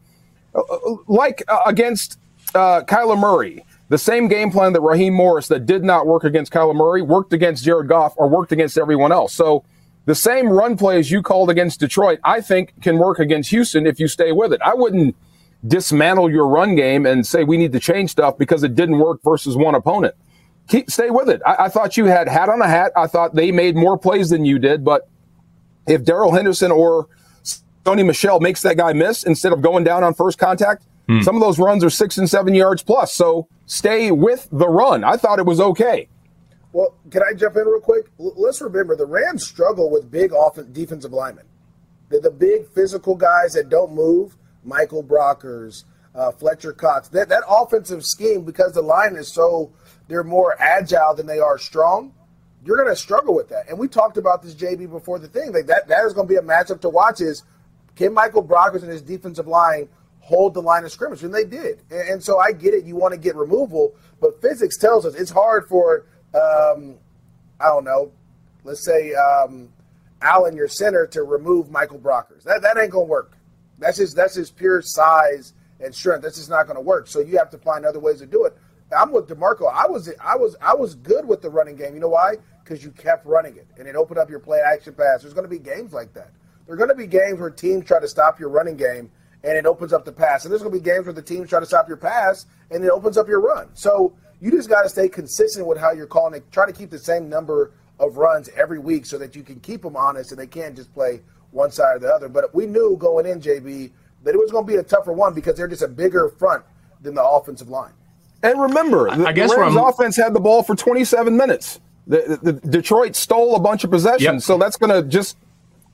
uh, 0.55 0.61
uh 0.61 0.95
like 1.07 1.43
uh, 1.47 1.59
against 1.67 2.17
uh, 2.55 2.81
Kyler 2.81 3.19
Murray. 3.19 3.63
The 3.89 3.97
same 3.99 4.27
game 4.27 4.49
plan 4.49 4.73
that 4.73 4.81
Raheem 4.81 5.13
Morris 5.13 5.47
that 5.49 5.67
did 5.67 5.83
not 5.83 6.07
work 6.07 6.23
against 6.23 6.51
Kyler 6.51 6.75
Murray 6.75 7.03
worked 7.03 7.31
against 7.33 7.63
Jared 7.63 7.87
Goff 7.87 8.13
or 8.17 8.27
worked 8.27 8.51
against 8.51 8.75
everyone 8.75 9.11
else. 9.11 9.33
So 9.35 9.63
the 10.05 10.15
same 10.15 10.49
run 10.49 10.75
plays 10.77 11.11
you 11.11 11.21
called 11.21 11.51
against 11.51 11.79
Detroit, 11.79 12.19
I 12.23 12.41
think 12.41 12.81
can 12.81 12.97
work 12.97 13.19
against 13.19 13.51
Houston 13.51 13.85
if 13.85 13.99
you 13.99 14.07
stay 14.07 14.31
with 14.31 14.51
it. 14.51 14.61
I 14.65 14.73
wouldn't 14.73 15.15
dismantle 15.67 16.31
your 16.31 16.47
run 16.47 16.75
game 16.75 17.05
and 17.05 17.27
say 17.27 17.43
we 17.43 17.57
need 17.57 17.71
to 17.73 17.79
change 17.79 18.09
stuff 18.09 18.37
because 18.37 18.63
it 18.63 18.73
didn't 18.73 18.97
work 18.97 19.21
versus 19.23 19.55
one 19.55 19.75
opponent. 19.75 20.15
Keep 20.69 20.89
stay 20.89 21.09
with 21.09 21.29
it. 21.29 21.41
I, 21.45 21.65
I 21.65 21.69
thought 21.69 21.97
you 21.97 22.05
had 22.05 22.27
hat 22.27 22.49
on 22.49 22.61
a 22.61 22.67
hat. 22.67 22.91
I 22.95 23.07
thought 23.07 23.35
they 23.35 23.51
made 23.51 23.75
more 23.75 23.97
plays 23.97 24.29
than 24.29 24.45
you 24.45 24.59
did, 24.59 24.83
but 24.85 25.07
if 25.87 26.03
Darrell 26.05 26.31
Henderson 26.33 26.71
or 26.71 27.07
Sony 27.85 28.05
Michel 28.05 28.39
makes 28.39 28.61
that 28.61 28.77
guy 28.77 28.93
miss 28.93 29.23
instead 29.23 29.51
of 29.51 29.61
going 29.61 29.83
down 29.83 30.03
on 30.03 30.13
first 30.13 30.37
contact, 30.37 30.85
Hmm. 31.05 31.19
Some 31.19 31.35
of 31.35 31.41
those 31.41 31.59
runs 31.59 31.83
are 31.83 31.89
six 31.89 32.17
and 32.17 32.29
seven 32.29 32.53
yards 32.55 32.81
plus. 32.81 33.11
So 33.13 33.49
stay 33.65 34.09
with 34.09 34.47
the 34.53 34.69
run. 34.69 35.03
I 35.03 35.17
thought 35.17 35.37
it 35.37 35.45
was 35.45 35.59
okay. 35.59 36.07
Well, 36.71 36.95
can 37.11 37.21
I 37.29 37.33
jump 37.33 37.57
in 37.57 37.65
real 37.65 37.81
quick? 37.81 38.05
L- 38.21 38.31
let's 38.37 38.61
remember 38.61 38.95
the 38.95 39.05
Rams 39.05 39.45
struggle 39.45 39.91
with 39.91 40.09
big 40.09 40.31
off- 40.31 40.57
defensive 40.71 41.11
linemen. 41.11 41.43
They're 42.07 42.21
the 42.21 42.31
big 42.31 42.69
physical 42.69 43.15
guys 43.15 43.51
that 43.51 43.67
don't 43.67 43.93
move. 43.93 44.37
Michael 44.63 45.03
Brockers, 45.03 45.83
uh, 46.15 46.31
Fletcher 46.31 46.71
Cox. 46.71 47.09
That 47.09 47.27
that 47.27 47.43
offensive 47.49 48.05
scheme, 48.05 48.45
because 48.45 48.71
the 48.71 48.81
line 48.81 49.17
is 49.17 49.27
so 49.33 49.73
they're 50.13 50.23
more 50.23 50.55
agile 50.61 51.15
than 51.15 51.25
they 51.25 51.39
are 51.39 51.57
strong. 51.57 52.13
You're 52.63 52.77
going 52.77 52.87
to 52.89 52.95
struggle 52.95 53.33
with 53.33 53.49
that. 53.49 53.67
And 53.67 53.79
we 53.79 53.87
talked 53.87 54.17
about 54.17 54.43
this 54.43 54.53
JB 54.53 54.91
before 54.91 55.17
the 55.17 55.27
thing. 55.27 55.51
Like 55.51 55.65
that 55.65 55.87
that 55.87 56.05
is 56.05 56.13
going 56.13 56.27
to 56.27 56.31
be 56.31 56.37
a 56.37 56.41
matchup 56.41 56.81
to 56.81 56.89
watch. 56.89 57.19
Is 57.19 57.41
can 57.95 58.13
Michael 58.13 58.43
Brockers 58.43 58.83
and 58.83 58.91
his 58.91 59.01
defensive 59.01 59.47
line 59.47 59.89
hold 60.19 60.53
the 60.53 60.61
line 60.61 60.85
of 60.85 60.91
scrimmage? 60.91 61.23
And 61.23 61.33
they 61.33 61.45
did. 61.45 61.81
And, 61.89 62.09
and 62.09 62.23
so 62.23 62.37
I 62.37 62.51
get 62.51 62.75
it. 62.75 62.85
You 62.85 62.95
want 62.95 63.15
to 63.15 63.19
get 63.19 63.35
removal, 63.35 63.95
but 64.21 64.39
physics 64.39 64.77
tells 64.77 65.03
us 65.03 65.15
it's 65.15 65.31
hard 65.31 65.67
for 65.67 66.05
um, 66.35 66.95
I 67.59 67.69
don't 67.69 67.83
know. 67.83 68.11
Let's 68.63 68.85
say 68.85 69.15
um, 69.15 69.69
Allen, 70.21 70.55
your 70.55 70.67
center, 70.67 71.07
to 71.07 71.23
remove 71.23 71.71
Michael 71.71 71.99
Brockers. 71.99 72.43
That 72.43 72.61
that 72.61 72.77
ain't 72.77 72.91
going 72.91 73.07
to 73.07 73.11
work. 73.11 73.35
That's 73.79 73.97
just 73.97 74.15
that's 74.15 74.35
his 74.35 74.51
pure 74.51 74.83
size 74.83 75.53
and 75.79 75.93
strength. 75.93 76.21
That's 76.21 76.37
just 76.37 76.51
not 76.51 76.67
going 76.67 76.77
to 76.77 76.81
work. 76.81 77.07
So 77.07 77.19
you 77.19 77.39
have 77.39 77.49
to 77.49 77.57
find 77.57 77.83
other 77.83 77.99
ways 77.99 78.19
to 78.19 78.27
do 78.27 78.45
it. 78.45 78.55
I'm 78.93 79.11
with 79.11 79.27
Demarco. 79.27 79.71
I 79.71 79.87
was 79.87 80.09
I 80.19 80.35
was 80.35 80.55
I 80.61 80.73
was 80.73 80.95
good 80.95 81.27
with 81.27 81.41
the 81.41 81.49
running 81.49 81.75
game. 81.75 81.93
You 81.93 81.99
know 81.99 82.09
why? 82.09 82.35
Because 82.63 82.83
you 82.83 82.91
kept 82.91 83.25
running 83.25 83.57
it 83.57 83.67
and 83.77 83.87
it 83.87 83.95
opened 83.95 84.19
up 84.19 84.29
your 84.29 84.39
play 84.39 84.59
action 84.59 84.93
pass. 84.93 85.21
There's 85.21 85.33
going 85.33 85.45
to 85.45 85.49
be 85.49 85.59
games 85.59 85.93
like 85.93 86.13
that. 86.13 86.31
There 86.65 86.75
are 86.75 86.77
going 86.77 86.89
to 86.89 86.95
be 86.95 87.07
games 87.07 87.39
where 87.39 87.49
teams 87.49 87.85
try 87.85 87.99
to 87.99 88.07
stop 88.07 88.39
your 88.39 88.49
running 88.49 88.77
game 88.77 89.11
and 89.43 89.57
it 89.57 89.65
opens 89.65 89.91
up 89.91 90.05
the 90.05 90.11
pass. 90.11 90.45
And 90.45 90.51
there's 90.51 90.61
going 90.61 90.73
to 90.73 90.79
be 90.79 90.83
games 90.83 91.05
where 91.05 91.13
the 91.13 91.21
teams 91.21 91.49
try 91.49 91.59
to 91.59 91.65
stop 91.65 91.87
your 91.87 91.97
pass 91.97 92.45
and 92.71 92.83
it 92.83 92.89
opens 92.89 93.17
up 93.17 93.27
your 93.27 93.41
run. 93.41 93.69
So 93.73 94.13
you 94.39 94.51
just 94.51 94.69
got 94.69 94.83
to 94.83 94.89
stay 94.89 95.09
consistent 95.09 95.67
with 95.67 95.77
how 95.77 95.91
you're 95.91 96.07
calling 96.07 96.35
it. 96.35 96.51
Try 96.51 96.65
to 96.65 96.73
keep 96.73 96.89
the 96.89 96.99
same 96.99 97.27
number 97.29 97.71
of 97.99 98.17
runs 98.17 98.49
every 98.55 98.79
week 98.79 99.05
so 99.05 99.17
that 99.17 99.35
you 99.35 99.43
can 99.43 99.59
keep 99.59 99.81
them 99.81 99.95
honest 99.95 100.31
and 100.31 100.39
they 100.39 100.47
can't 100.47 100.75
just 100.75 100.93
play 100.93 101.21
one 101.51 101.71
side 101.71 101.97
or 101.97 101.99
the 101.99 102.13
other. 102.13 102.29
But 102.29 102.53
we 102.55 102.65
knew 102.65 102.97
going 102.97 103.25
in, 103.25 103.41
JB, 103.41 103.91
that 104.23 104.33
it 104.33 104.37
was 104.37 104.51
going 104.51 104.65
to 104.65 104.71
be 104.71 104.77
a 104.77 104.83
tougher 104.83 105.13
one 105.13 105.33
because 105.33 105.55
they're 105.55 105.67
just 105.67 105.81
a 105.81 105.87
bigger 105.87 106.29
front 106.29 106.63
than 107.01 107.13
the 107.13 107.23
offensive 107.23 107.69
line. 107.69 107.93
And 108.43 108.61
remember, 108.61 109.09
the, 109.15 109.25
I 109.25 109.31
guess 109.31 109.51
the 109.51 109.59
Rams 109.59 109.75
offense 109.75 110.17
had 110.17 110.33
the 110.33 110.39
ball 110.39 110.63
for 110.63 110.75
27 110.75 111.35
minutes. 111.35 111.79
The, 112.05 112.37
the, 112.41 112.51
the 112.51 112.67
Detroit 112.69 113.15
stole 113.15 113.55
a 113.55 113.59
bunch 113.59 113.85
of 113.85 113.89
possessions, 113.89 114.21
yep. 114.21 114.41
so 114.41 114.57
that's 114.57 114.75
going 114.75 114.91
to 114.91 115.07
just 115.07 115.37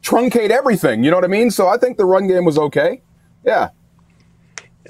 truncate 0.02 0.50
everything. 0.50 1.04
You 1.04 1.12
know 1.12 1.18
what 1.18 1.24
I 1.24 1.28
mean? 1.28 1.52
So 1.52 1.68
I 1.68 1.78
think 1.78 1.98
the 1.98 2.06
run 2.06 2.28
game 2.28 2.46
was 2.46 2.58
okay. 2.58 3.02
Yeah. 3.46 3.70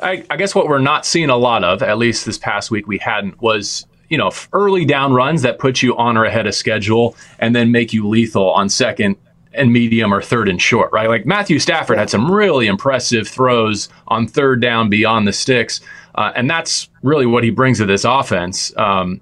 I, 0.01 0.24
I 0.30 0.38
guess 0.38 0.56
what 0.56 0.68
we're 0.68 0.80
not 0.80 1.06
seeing 1.06 1.30
a 1.30 1.36
lot 1.36 1.66
of, 1.66 1.84
at 1.84 1.98
least 1.98 2.25
this 2.25 2.38
past 2.38 2.72
week, 2.72 2.88
we 2.88 2.98
hadn't 2.98 3.42
was 3.42 3.86
you 4.08 4.18
know 4.18 4.32
early 4.54 4.86
down 4.86 5.13
runs 5.13 5.42
that 5.44 5.60
put 5.60 5.82
you 5.82 5.96
on 5.98 6.18
or 6.18 6.25
ahead 6.25 6.48
of 6.48 6.56
schedule 6.56 7.16
and 7.38 7.56
then 7.56 7.72
make 7.72 7.94
you 7.94 8.08
lethal 8.08 8.50
on 8.51 8.70
second 8.70 9.16
and 9.54 9.74
medium 9.74 10.13
or 10.13 10.22
third 10.22 10.48
and 10.48 10.62
short, 10.62 10.92
right? 10.92 11.10
Like 11.10 11.25
Matthew 11.25 11.60
Stafford 11.60 11.98
had 11.98 12.10
some 12.10 12.32
really 12.32 12.68
impressive 12.68 13.28
throws 13.28 13.89
on 14.08 14.28
third 14.28 14.62
down 14.62 14.89
beyond 14.89 15.28
the 15.28 15.34
sticks, 15.34 15.82
uh, 16.16 16.32
and 16.36 16.50
that's 16.50 16.89
really 17.04 17.25
what 17.25 17.44
he 17.44 17.50
brings 17.50 17.78
to 17.80 17.86
this 17.86 18.06
offense. 18.06 18.75
Um, 18.78 19.22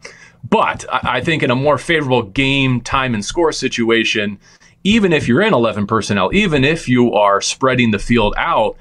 but 0.49 0.85
I, 0.91 1.17
I 1.17 1.21
think 1.21 1.43
in 1.43 1.51
a 1.51 1.55
more 1.55 1.77
favorable 1.77 2.23
game, 2.23 2.81
time, 2.81 3.13
and 3.13 3.23
score 3.23 3.51
situation, 3.51 4.39
even 4.83 5.13
if 5.13 5.27
you're 5.27 5.41
in 5.41 5.53
11 5.53 5.87
personnel, 5.87 6.33
even 6.33 6.63
if 6.63 6.87
you 6.87 7.13
are 7.13 7.41
spreading 7.41 7.91
the 7.91 7.99
field 7.99 8.33
out, 8.37 8.77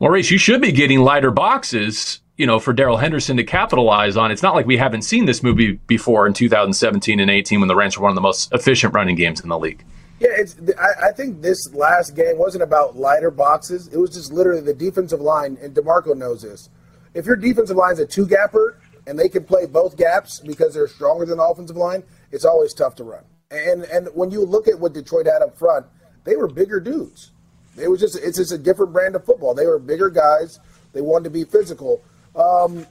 Maurice, 0.00 0.30
you 0.30 0.38
should 0.38 0.60
be 0.60 0.72
getting 0.72 1.00
lighter 1.00 1.30
boxes 1.30 2.20
you 2.36 2.46
know, 2.46 2.58
for 2.58 2.72
Darrell 2.72 2.98
Henderson 2.98 3.36
to 3.38 3.44
capitalize 3.44 4.16
on. 4.16 4.30
It's 4.30 4.42
not 4.42 4.54
like 4.54 4.66
we 4.66 4.76
haven't 4.76 5.02
seen 5.02 5.24
this 5.24 5.42
movie 5.42 5.72
before 5.86 6.26
in 6.26 6.34
2017 6.34 7.18
and 7.18 7.30
18 7.30 7.60
when 7.60 7.68
the 7.68 7.74
Rams 7.74 7.96
were 7.96 8.02
one 8.02 8.10
of 8.10 8.14
the 8.14 8.20
most 8.20 8.52
efficient 8.52 8.94
running 8.94 9.16
games 9.16 9.40
in 9.40 9.48
the 9.48 9.58
league. 9.58 9.84
Yeah, 10.20 10.30
it's. 10.32 10.56
I, 10.78 11.08
I, 11.08 11.12
think 11.12 11.42
this 11.42 11.74
last 11.74 12.16
game 12.16 12.38
wasn't 12.38 12.62
about 12.62 12.96
lighter 12.96 13.30
boxes. 13.30 13.88
It 13.88 13.98
was 13.98 14.10
just 14.14 14.32
literally 14.32 14.62
the 14.62 14.72
defensive 14.72 15.20
line, 15.20 15.58
and 15.60 15.74
DeMarco 15.74 16.16
knows 16.16 16.40
this. 16.40 16.70
If 17.16 17.26
your 17.26 17.36
defensive 17.36 17.76
line 17.76 17.92
is 17.94 17.98
a 17.98 18.06
two 18.06 18.26
gapper 18.26 18.78
and 19.06 19.18
they 19.18 19.28
can 19.28 19.44
play 19.44 19.66
both 19.66 19.96
gaps 19.96 20.40
because 20.40 20.74
they're 20.74 20.88
stronger 20.88 21.24
than 21.24 21.38
the 21.38 21.44
offensive 21.44 21.76
line, 21.76 22.02
it's 22.30 22.44
always 22.44 22.74
tough 22.74 22.94
to 22.96 23.04
run. 23.04 23.24
And 23.50 23.84
and 23.84 24.08
when 24.14 24.30
you 24.30 24.44
look 24.44 24.68
at 24.68 24.78
what 24.78 24.92
Detroit 24.92 25.26
had 25.26 25.42
up 25.42 25.56
front, 25.58 25.86
they 26.24 26.36
were 26.36 26.48
bigger 26.48 26.80
dudes. 26.80 27.32
It 27.76 27.88
was 27.88 28.00
just 28.00 28.16
it's 28.16 28.38
just 28.38 28.52
a 28.52 28.58
different 28.58 28.92
brand 28.92 29.16
of 29.16 29.24
football. 29.24 29.54
They 29.54 29.66
were 29.66 29.78
bigger 29.78 30.10
guys. 30.10 30.58
They 30.92 31.00
wanted 31.00 31.24
to 31.24 31.30
be 31.30 31.44
physical, 31.44 32.02
um, 32.34 32.86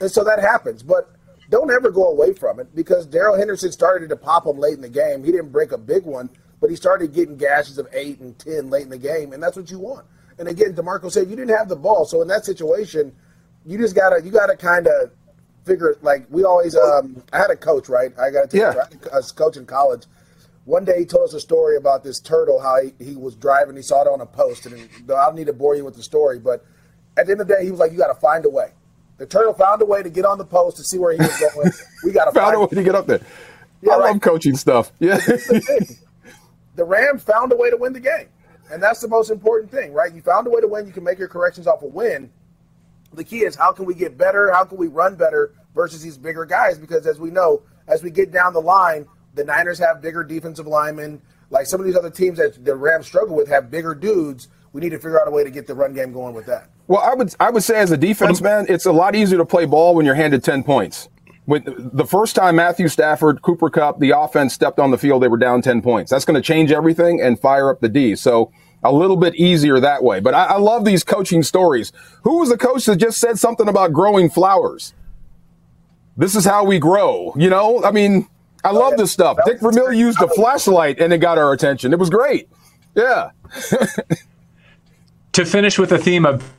and 0.00 0.10
so 0.10 0.22
that 0.24 0.40
happens. 0.40 0.82
But 0.82 1.10
don't 1.50 1.70
ever 1.70 1.90
go 1.90 2.08
away 2.08 2.34
from 2.34 2.60
it 2.60 2.74
because 2.74 3.06
Darrell 3.06 3.36
Henderson 3.36 3.72
started 3.72 4.08
to 4.10 4.16
pop 4.16 4.44
them 4.44 4.58
late 4.58 4.74
in 4.74 4.82
the 4.82 4.88
game. 4.88 5.24
He 5.24 5.32
didn't 5.32 5.52
break 5.52 5.72
a 5.72 5.78
big 5.78 6.04
one 6.04 6.28
but 6.60 6.70
he 6.70 6.76
started 6.76 7.12
getting 7.12 7.36
gashes 7.36 7.78
of 7.78 7.88
eight 7.92 8.20
and 8.20 8.38
ten 8.38 8.70
late 8.70 8.84
in 8.84 8.90
the 8.90 8.98
game, 8.98 9.32
and 9.32 9.42
that's 9.42 9.56
what 9.56 9.70
you 9.70 9.78
want. 9.78 10.06
And 10.38 10.48
again, 10.48 10.74
Demarco 10.74 11.10
said 11.10 11.28
you 11.28 11.36
didn't 11.36 11.56
have 11.56 11.68
the 11.68 11.76
ball, 11.76 12.04
so 12.04 12.22
in 12.22 12.28
that 12.28 12.44
situation, 12.44 13.14
you 13.66 13.78
just 13.78 13.94
gotta 13.94 14.22
you 14.24 14.30
gotta 14.30 14.56
kind 14.56 14.86
of 14.86 15.10
figure 15.64 15.96
like 16.02 16.26
we 16.30 16.44
always. 16.44 16.76
Um, 16.76 17.22
I 17.32 17.38
had 17.38 17.50
a 17.50 17.56
coach, 17.56 17.88
right? 17.88 18.12
I 18.18 18.30
got 18.30 18.50
to 18.50 18.56
yeah. 18.56 18.74
you, 18.90 18.98
I 19.12 19.16
was 19.16 19.32
coach 19.32 19.56
in 19.56 19.66
college. 19.66 20.04
One 20.64 20.84
day 20.84 21.00
he 21.00 21.04
told 21.04 21.28
us 21.28 21.34
a 21.34 21.40
story 21.40 21.76
about 21.76 22.02
this 22.02 22.18
turtle, 22.18 22.60
how 22.60 22.82
he, 22.82 22.92
he 23.04 23.16
was 23.16 23.36
driving, 23.36 23.76
he 23.76 23.82
saw 23.82 24.02
it 24.02 24.08
on 24.08 24.20
a 24.20 24.26
post, 24.26 24.66
and 24.66 24.74
I 24.74 25.26
don't 25.26 25.36
need 25.36 25.46
to 25.46 25.52
bore 25.52 25.76
you 25.76 25.84
with 25.84 25.94
the 25.94 26.02
story, 26.02 26.40
but 26.40 26.64
at 27.16 27.26
the 27.26 27.32
end 27.32 27.40
of 27.40 27.46
the 27.46 27.54
day, 27.54 27.64
he 27.64 27.70
was 27.70 27.78
like, 27.78 27.92
"You 27.92 27.98
got 27.98 28.12
to 28.12 28.20
find 28.20 28.44
a 28.44 28.50
way." 28.50 28.72
The 29.18 29.26
turtle 29.26 29.54
found 29.54 29.80
a 29.80 29.86
way 29.86 30.02
to 30.02 30.10
get 30.10 30.24
on 30.24 30.38
the 30.38 30.44
post 30.44 30.76
to 30.76 30.84
see 30.84 30.98
where 30.98 31.12
he 31.12 31.18
was 31.18 31.40
going. 31.40 31.72
We 32.04 32.12
got 32.12 32.26
to 32.26 32.32
find 32.32 32.54
a 32.54 32.60
way 32.60 32.68
to 32.68 32.82
get 32.82 32.94
up 32.94 33.06
there. 33.06 33.20
Yeah, 33.82 33.94
I 33.94 33.98
right. 33.98 34.12
love 34.12 34.20
coaching 34.20 34.56
stuff. 34.56 34.92
Yeah 34.98 35.18
the 36.76 36.84
Rams 36.84 37.22
found 37.22 37.52
a 37.52 37.56
way 37.56 37.70
to 37.70 37.76
win 37.76 37.92
the 37.92 38.00
game. 38.00 38.28
And 38.70 38.82
that's 38.82 39.00
the 39.00 39.08
most 39.08 39.30
important 39.30 39.70
thing, 39.70 39.92
right? 39.92 40.14
You 40.14 40.20
found 40.20 40.46
a 40.46 40.50
way 40.50 40.60
to 40.60 40.68
win. 40.68 40.86
You 40.86 40.92
can 40.92 41.04
make 41.04 41.18
your 41.18 41.28
corrections 41.28 41.66
off 41.66 41.82
a 41.82 41.86
win. 41.86 42.30
The 43.16 43.24
key 43.24 43.40
is 43.40 43.56
how 43.56 43.72
can 43.72 43.86
we 43.86 43.94
get 43.94 44.16
better? 44.16 44.52
How 44.52 44.64
can 44.64 44.78
we 44.78 44.88
run 44.88 45.16
better 45.16 45.54
versus 45.74 46.02
these 46.02 46.18
bigger 46.18 46.44
guys? 46.44 46.78
Because 46.78 47.06
as 47.06 47.18
we 47.18 47.30
know, 47.30 47.62
as 47.88 48.02
we 48.02 48.10
get 48.10 48.30
down 48.30 48.52
the 48.52 48.60
line, 48.60 49.06
the 49.34 49.44
Niners 49.44 49.78
have 49.78 50.00
bigger 50.00 50.22
defensive 50.22 50.66
linemen. 50.66 51.20
Like 51.50 51.66
some 51.66 51.80
of 51.80 51.86
these 51.86 51.96
other 51.96 52.10
teams 52.10 52.38
that 52.38 52.64
the 52.64 52.74
Rams 52.76 53.06
struggle 53.06 53.34
with 53.34 53.48
have 53.48 53.70
bigger 53.70 53.94
dudes. 53.94 54.48
We 54.72 54.80
need 54.80 54.90
to 54.90 54.98
figure 54.98 55.20
out 55.20 55.28
a 55.28 55.30
way 55.30 55.44
to 55.44 55.50
get 55.50 55.66
the 55.66 55.74
run 55.74 55.94
game 55.94 56.12
going 56.12 56.34
with 56.34 56.46
that. 56.46 56.68
Well, 56.88 57.00
I 57.00 57.14
would 57.14 57.34
I 57.40 57.50
would 57.50 57.62
say 57.62 57.78
as 57.78 57.90
a 57.90 57.96
defense 57.96 58.40
um, 58.40 58.44
man, 58.44 58.66
it's 58.68 58.86
a 58.86 58.92
lot 58.92 59.16
easier 59.16 59.38
to 59.38 59.46
play 59.46 59.64
ball 59.64 59.94
when 59.94 60.04
you're 60.04 60.14
handed 60.14 60.44
ten 60.44 60.62
points 60.62 61.08
when 61.46 61.62
the 61.92 62.04
first 62.04 62.36
time 62.36 62.56
Matthew 62.56 62.88
Stafford, 62.88 63.40
Cooper 63.40 63.70
Kupp, 63.70 64.00
the 64.00 64.10
offense 64.10 64.52
stepped 64.52 64.78
on 64.78 64.90
the 64.90 64.98
field, 64.98 65.22
they 65.22 65.28
were 65.28 65.36
down 65.36 65.62
10 65.62 65.80
points. 65.80 66.10
That's 66.10 66.24
going 66.24 66.34
to 66.34 66.42
change 66.42 66.72
everything 66.72 67.20
and 67.22 67.38
fire 67.38 67.70
up 67.70 67.80
the 67.80 67.88
D. 67.88 68.16
So 68.16 68.52
a 68.86 68.92
little 68.92 69.16
bit 69.16 69.34
easier 69.34 69.80
that 69.80 70.02
way. 70.02 70.20
But 70.20 70.34
I, 70.34 70.44
I, 70.44 70.56
love 70.58 70.84
these 70.84 71.04
coaching 71.04 71.42
stories. 71.42 71.92
Who 72.22 72.38
was 72.38 72.48
the 72.48 72.58
coach 72.58 72.86
that 72.86 72.96
just 72.96 73.18
said 73.18 73.38
something 73.38 73.68
about 73.68 73.92
growing 73.92 74.30
flowers? 74.30 74.94
This 76.16 76.34
is 76.34 76.44
how 76.44 76.64
we 76.64 76.78
grow. 76.78 77.34
You 77.36 77.50
know, 77.50 77.84
I 77.84 77.90
mean, 77.90 78.28
I 78.64 78.70
love 78.70 78.96
this 78.96 79.12
stuff. 79.12 79.36
Dick 79.44 79.60
Vermeil 79.60 79.92
used 79.92 80.20
a 80.22 80.28
flashlight 80.28 81.00
and 81.00 81.12
it 81.12 81.18
got 81.18 81.38
our 81.38 81.52
attention. 81.52 81.92
It 81.92 81.98
was 81.98 82.10
great. 82.10 82.48
Yeah. 82.94 83.30
to 85.32 85.44
finish 85.44 85.78
with 85.78 85.90
the 85.90 85.98
theme 85.98 86.24
of 86.24 86.52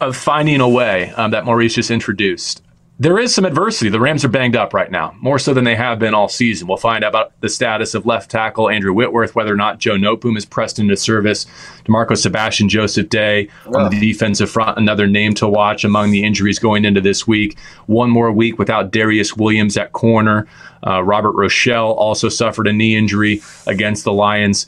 of 0.00 0.16
finding 0.16 0.60
a 0.60 0.68
way 0.68 1.10
um, 1.12 1.30
that 1.30 1.44
Maurice 1.44 1.74
just 1.74 1.90
introduced 1.90 2.60
there 2.98 3.18
is 3.18 3.34
some 3.34 3.44
adversity. 3.44 3.90
The 3.90 4.00
Rams 4.00 4.24
are 4.24 4.28
banged 4.28 4.56
up 4.56 4.72
right 4.72 4.90
now, 4.90 5.14
more 5.20 5.38
so 5.38 5.52
than 5.52 5.64
they 5.64 5.74
have 5.74 5.98
been 5.98 6.14
all 6.14 6.28
season. 6.28 6.66
We'll 6.66 6.78
find 6.78 7.04
out 7.04 7.10
about 7.10 7.38
the 7.42 7.48
status 7.50 7.94
of 7.94 8.06
left 8.06 8.30
tackle 8.30 8.70
Andrew 8.70 8.94
Whitworth, 8.94 9.34
whether 9.34 9.52
or 9.52 9.56
not 9.56 9.78
Joe 9.78 9.96
Noteboom 9.96 10.36
is 10.38 10.46
pressed 10.46 10.78
into 10.78 10.96
service. 10.96 11.44
Demarco 11.84 12.16
Sebastian 12.16 12.70
Joseph 12.70 13.10
Day 13.10 13.50
on 13.66 13.90
the 13.90 14.00
defensive 14.00 14.50
front, 14.50 14.78
another 14.78 15.06
name 15.06 15.34
to 15.34 15.46
watch 15.46 15.84
among 15.84 16.10
the 16.10 16.24
injuries 16.24 16.58
going 16.58 16.86
into 16.86 17.02
this 17.02 17.26
week. 17.26 17.58
One 17.84 18.08
more 18.08 18.32
week 18.32 18.58
without 18.58 18.92
Darious 18.92 19.36
Williams 19.36 19.76
at 19.76 19.92
corner. 19.92 20.48
Uh, 20.86 21.02
Robert 21.02 21.34
Rochell 21.34 21.94
also 21.96 22.30
suffered 22.30 22.66
a 22.66 22.72
knee 22.72 22.96
injury 22.96 23.42
against 23.66 24.04
the 24.04 24.12
Lions. 24.12 24.66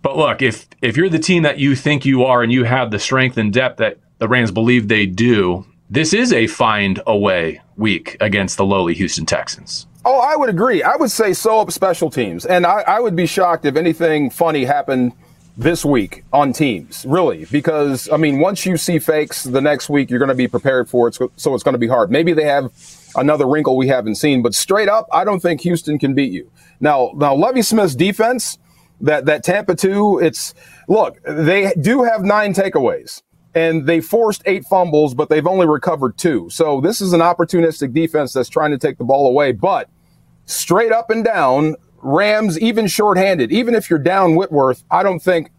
But 0.00 0.16
look, 0.16 0.40
if 0.40 0.66
if 0.80 0.96
you're 0.96 1.10
the 1.10 1.18
team 1.18 1.42
that 1.42 1.58
you 1.58 1.76
think 1.76 2.06
you 2.06 2.24
are 2.24 2.42
and 2.42 2.50
you 2.50 2.64
have 2.64 2.90
the 2.90 2.98
strength 2.98 3.36
and 3.36 3.52
depth 3.52 3.76
that 3.76 3.98
the 4.18 4.28
Rams 4.28 4.50
believe 4.50 4.88
they 4.88 5.04
do, 5.04 5.66
this 5.92 6.14
is 6.14 6.32
a 6.32 6.46
find 6.46 7.02
away 7.06 7.60
week 7.76 8.16
against 8.18 8.56
the 8.56 8.64
lowly 8.64 8.94
Houston 8.94 9.26
Texans. 9.26 9.86
Oh, 10.06 10.20
I 10.20 10.36
would 10.36 10.48
agree. 10.48 10.82
I 10.82 10.96
would 10.96 11.10
say 11.10 11.34
so 11.34 11.60
up 11.60 11.70
special 11.70 12.08
teams. 12.08 12.46
And 12.46 12.64
I, 12.64 12.80
I 12.80 12.98
would 12.98 13.14
be 13.14 13.26
shocked 13.26 13.66
if 13.66 13.76
anything 13.76 14.30
funny 14.30 14.64
happened 14.64 15.12
this 15.58 15.84
week 15.84 16.24
on 16.32 16.54
teams, 16.54 17.04
really, 17.06 17.44
because 17.52 18.08
I 18.10 18.16
mean, 18.16 18.40
once 18.40 18.64
you 18.64 18.78
see 18.78 18.98
fakes 18.98 19.44
the 19.44 19.60
next 19.60 19.90
week, 19.90 20.08
you're 20.08 20.18
going 20.18 20.30
to 20.30 20.34
be 20.34 20.48
prepared 20.48 20.88
for 20.88 21.08
it, 21.08 21.18
so 21.36 21.54
it's 21.54 21.62
going 21.62 21.74
to 21.74 21.78
be 21.78 21.88
hard. 21.88 22.10
Maybe 22.10 22.32
they 22.32 22.44
have 22.44 22.72
another 23.14 23.46
wrinkle 23.46 23.76
we 23.76 23.88
haven't 23.88 24.14
seen, 24.14 24.40
but 24.40 24.54
straight 24.54 24.88
up, 24.88 25.06
I 25.12 25.24
don't 25.24 25.40
think 25.40 25.60
Houston 25.60 25.98
can 25.98 26.14
beat 26.14 26.32
you. 26.32 26.50
Now, 26.80 27.12
now 27.16 27.34
Lovie 27.34 27.60
Smith's 27.60 27.94
defense, 27.94 28.56
that 29.02 29.26
that 29.26 29.44
Tampa 29.44 29.74
two, 29.74 30.18
it's 30.20 30.54
look, 30.88 31.22
they 31.24 31.74
do 31.78 32.02
have 32.02 32.22
nine 32.22 32.54
takeaways 32.54 33.20
and 33.54 33.86
they 33.86 34.00
forced 34.00 34.42
eight 34.46 34.64
fumbles, 34.64 35.14
but 35.14 35.28
they've 35.28 35.46
only 35.46 35.66
recovered 35.66 36.16
two. 36.16 36.48
So 36.50 36.80
this 36.80 37.00
is 37.00 37.12
an 37.12 37.20
opportunistic 37.20 37.92
defense 37.92 38.32
that's 38.32 38.48
trying 38.48 38.70
to 38.70 38.78
take 38.78 38.98
the 38.98 39.04
ball 39.04 39.26
away. 39.28 39.52
But 39.52 39.90
straight 40.46 40.92
up 40.92 41.10
and 41.10 41.24
down, 41.24 41.76
Rams, 41.98 42.58
even 42.58 42.86
shorthanded, 42.86 43.52
even 43.52 43.74
if 43.74 43.90
you're 43.90 43.98
down 43.98 44.34
Whitworth, 44.34 44.84
I 44.90 45.02
don't 45.02 45.20
think 45.20 45.50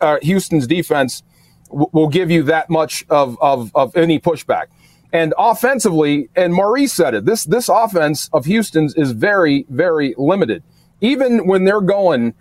uh, 0.00 0.18
Houston's 0.22 0.66
defense 0.66 1.22
will 1.70 2.08
give 2.08 2.30
you 2.30 2.42
that 2.44 2.70
much 2.70 3.04
of, 3.10 3.36
of, 3.40 3.70
of 3.74 3.96
any 3.96 4.20
pushback. 4.20 4.66
And 5.12 5.34
offensively, 5.38 6.28
and 6.34 6.52
Maurice 6.52 6.92
said 6.92 7.14
it, 7.14 7.24
this, 7.24 7.44
this 7.44 7.68
offense 7.68 8.28
of 8.32 8.46
Houston's 8.46 8.94
is 8.94 9.12
very, 9.12 9.66
very 9.68 10.14
limited. 10.18 10.62
Even 11.00 11.46
when 11.46 11.64
they're 11.64 11.80
going 11.80 12.34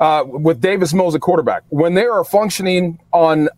uh, 0.00 0.24
with 0.26 0.60
Davis 0.60 0.92
Mills 0.92 1.14
at 1.14 1.20
quarterback, 1.20 1.62
when 1.68 1.94
they 1.94 2.04
are 2.04 2.24
functioning 2.24 3.00
on 3.12 3.48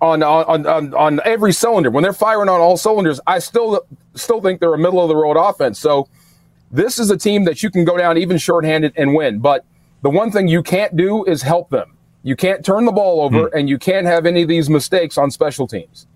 on, 0.00 0.22
on 0.22 0.66
on 0.66 0.94
on 0.94 1.20
every 1.24 1.52
cylinder, 1.52 1.90
when 1.90 2.02
they're 2.02 2.12
firing 2.12 2.48
on 2.48 2.60
all 2.60 2.76
cylinders, 2.76 3.20
I 3.26 3.38
still 3.38 3.86
still 4.14 4.40
think 4.40 4.60
they're 4.60 4.74
a 4.74 4.78
middle 4.78 5.00
of 5.00 5.08
the 5.08 5.16
road 5.16 5.36
offense. 5.36 5.78
So 5.78 6.08
this 6.70 6.98
is 6.98 7.10
a 7.10 7.16
team 7.16 7.44
that 7.44 7.62
you 7.62 7.70
can 7.70 7.84
go 7.84 7.96
down 7.96 8.18
even 8.18 8.38
shorthanded 8.38 8.92
and 8.96 9.14
win. 9.14 9.38
But 9.38 9.64
the 10.02 10.10
one 10.10 10.30
thing 10.30 10.48
you 10.48 10.62
can't 10.62 10.96
do 10.96 11.24
is 11.24 11.42
help 11.42 11.70
them. 11.70 11.96
You 12.22 12.36
can't 12.36 12.64
turn 12.64 12.84
the 12.84 12.92
ball 12.92 13.22
over, 13.22 13.48
hmm. 13.48 13.56
and 13.56 13.68
you 13.68 13.78
can't 13.78 14.06
have 14.06 14.26
any 14.26 14.42
of 14.42 14.48
these 14.48 14.68
mistakes 14.68 15.16
on 15.16 15.30
special 15.30 15.66
teams. 15.66 16.06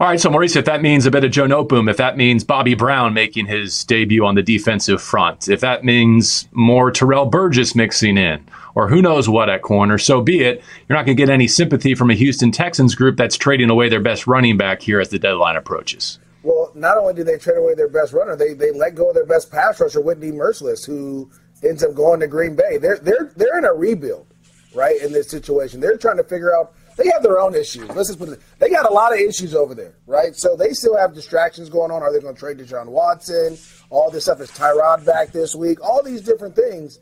All 0.00 0.08
right, 0.08 0.18
so 0.18 0.28
Maurice, 0.28 0.56
if 0.56 0.64
that 0.64 0.82
means 0.82 1.06
a 1.06 1.10
bit 1.10 1.22
of 1.22 1.30
Joe 1.30 1.46
Noteboom, 1.46 1.88
if 1.88 1.98
that 1.98 2.16
means 2.16 2.42
Bobby 2.42 2.74
Brown 2.74 3.14
making 3.14 3.46
his 3.46 3.84
debut 3.84 4.26
on 4.26 4.34
the 4.34 4.42
defensive 4.42 5.00
front, 5.00 5.48
if 5.48 5.60
that 5.60 5.84
means 5.84 6.48
more 6.50 6.90
Terrell 6.90 7.26
Burgess 7.26 7.76
mixing 7.76 8.18
in, 8.18 8.44
or 8.74 8.88
who 8.88 9.00
knows 9.00 9.28
what 9.28 9.48
at 9.48 9.62
corner, 9.62 9.96
so 9.96 10.20
be 10.20 10.40
it. 10.40 10.64
You're 10.88 10.98
not 10.98 11.06
going 11.06 11.16
to 11.16 11.22
get 11.22 11.30
any 11.30 11.46
sympathy 11.46 11.94
from 11.94 12.10
a 12.10 12.14
Houston 12.14 12.50
Texans 12.50 12.96
group 12.96 13.16
that's 13.16 13.36
trading 13.36 13.70
away 13.70 13.88
their 13.88 14.00
best 14.00 14.26
running 14.26 14.56
back 14.56 14.82
here 14.82 14.98
as 14.98 15.10
the 15.10 15.18
deadline 15.20 15.54
approaches. 15.54 16.18
Well, 16.42 16.72
not 16.74 16.98
only 16.98 17.14
did 17.14 17.26
they 17.26 17.38
trade 17.38 17.58
away 17.58 17.74
their 17.74 17.88
best 17.88 18.12
runner, 18.12 18.34
they 18.34 18.52
they 18.52 18.72
let 18.72 18.96
go 18.96 19.10
of 19.10 19.14
their 19.14 19.24
best 19.24 19.52
pass 19.52 19.80
rusher, 19.80 20.00
Whitney 20.00 20.32
Mercilus, 20.32 20.84
who 20.84 21.30
ends 21.62 21.84
up 21.84 21.94
going 21.94 22.18
to 22.18 22.26
Green 22.26 22.56
Bay. 22.56 22.78
They're 22.78 22.98
they're 22.98 23.32
they're 23.36 23.58
in 23.58 23.64
a 23.64 23.72
rebuild, 23.72 24.26
right? 24.74 25.00
In 25.00 25.12
this 25.12 25.30
situation, 25.30 25.80
they're 25.80 25.96
trying 25.96 26.16
to 26.16 26.24
figure 26.24 26.52
out. 26.52 26.74
They 26.96 27.10
have 27.12 27.22
their 27.22 27.40
own 27.40 27.54
issues. 27.54 27.88
Let's 27.90 28.08
just 28.08 28.18
put 28.18 28.28
it. 28.28 28.40
They 28.58 28.70
got 28.70 28.88
a 28.88 28.92
lot 28.92 29.12
of 29.12 29.18
issues 29.18 29.54
over 29.54 29.74
there, 29.74 29.94
right? 30.06 30.34
So 30.36 30.56
they 30.56 30.70
still 30.70 30.96
have 30.96 31.14
distractions 31.14 31.68
going 31.68 31.90
on. 31.90 32.02
Are 32.02 32.12
they 32.12 32.20
going 32.20 32.34
to 32.34 32.38
trade 32.38 32.58
Deshaun 32.58 32.86
Watson? 32.86 33.58
All 33.90 34.10
this 34.10 34.24
stuff 34.24 34.40
is 34.40 34.50
Tyrod 34.50 35.04
back 35.04 35.32
this 35.32 35.54
week. 35.54 35.82
All 35.82 36.02
these 36.02 36.22
different 36.22 36.54
things 36.54 37.00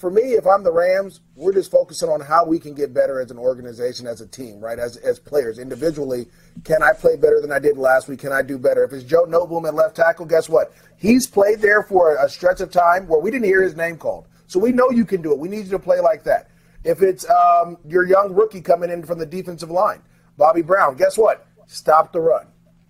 for 0.00 0.10
me, 0.10 0.32
if 0.32 0.46
I'm 0.46 0.62
the 0.62 0.72
Rams, 0.72 1.20
we're 1.36 1.52
just 1.52 1.70
focusing 1.70 2.08
on 2.08 2.22
how 2.22 2.46
we 2.46 2.58
can 2.58 2.72
get 2.72 2.94
better 2.94 3.20
as 3.20 3.30
an 3.30 3.36
organization, 3.36 4.06
as 4.06 4.22
a 4.22 4.26
team, 4.26 4.58
right? 4.58 4.78
As 4.78 4.96
as 4.96 5.18
players, 5.18 5.58
individually, 5.58 6.26
can 6.64 6.82
I 6.82 6.94
play 6.94 7.16
better 7.16 7.38
than 7.38 7.52
I 7.52 7.58
did 7.58 7.76
last 7.76 8.08
week? 8.08 8.20
Can 8.20 8.32
I 8.32 8.40
do 8.40 8.56
better? 8.56 8.82
If 8.82 8.94
it's 8.94 9.04
Joe 9.04 9.26
Noteboom 9.26 9.68
at 9.68 9.74
left 9.74 9.96
tackle, 9.96 10.24
guess 10.24 10.48
what? 10.48 10.72
He's 10.96 11.26
played 11.26 11.60
there 11.60 11.82
for 11.82 12.16
a 12.16 12.30
stretch 12.30 12.62
of 12.62 12.70
time 12.70 13.08
where 13.08 13.20
we 13.20 13.30
didn't 13.30 13.44
hear 13.44 13.62
his 13.62 13.76
name 13.76 13.98
called, 13.98 14.26
so 14.46 14.58
we 14.58 14.72
know 14.72 14.90
you 14.90 15.04
can 15.04 15.20
do 15.20 15.32
it. 15.32 15.38
We 15.38 15.50
need 15.50 15.66
you 15.66 15.72
to 15.72 15.78
play 15.78 16.00
like 16.00 16.24
that. 16.24 16.49
If 16.84 17.02
it's 17.02 17.28
um, 17.28 17.76
your 17.86 18.06
young 18.06 18.32
rookie 18.32 18.60
coming 18.60 18.90
in 18.90 19.04
from 19.04 19.18
the 19.18 19.26
defensive 19.26 19.70
line, 19.70 20.02
Bobby 20.36 20.62
Brown, 20.62 20.96
guess 20.96 21.18
what? 21.18 21.46
Stop 21.66 22.12
the 22.12 22.20
run. 22.20 22.46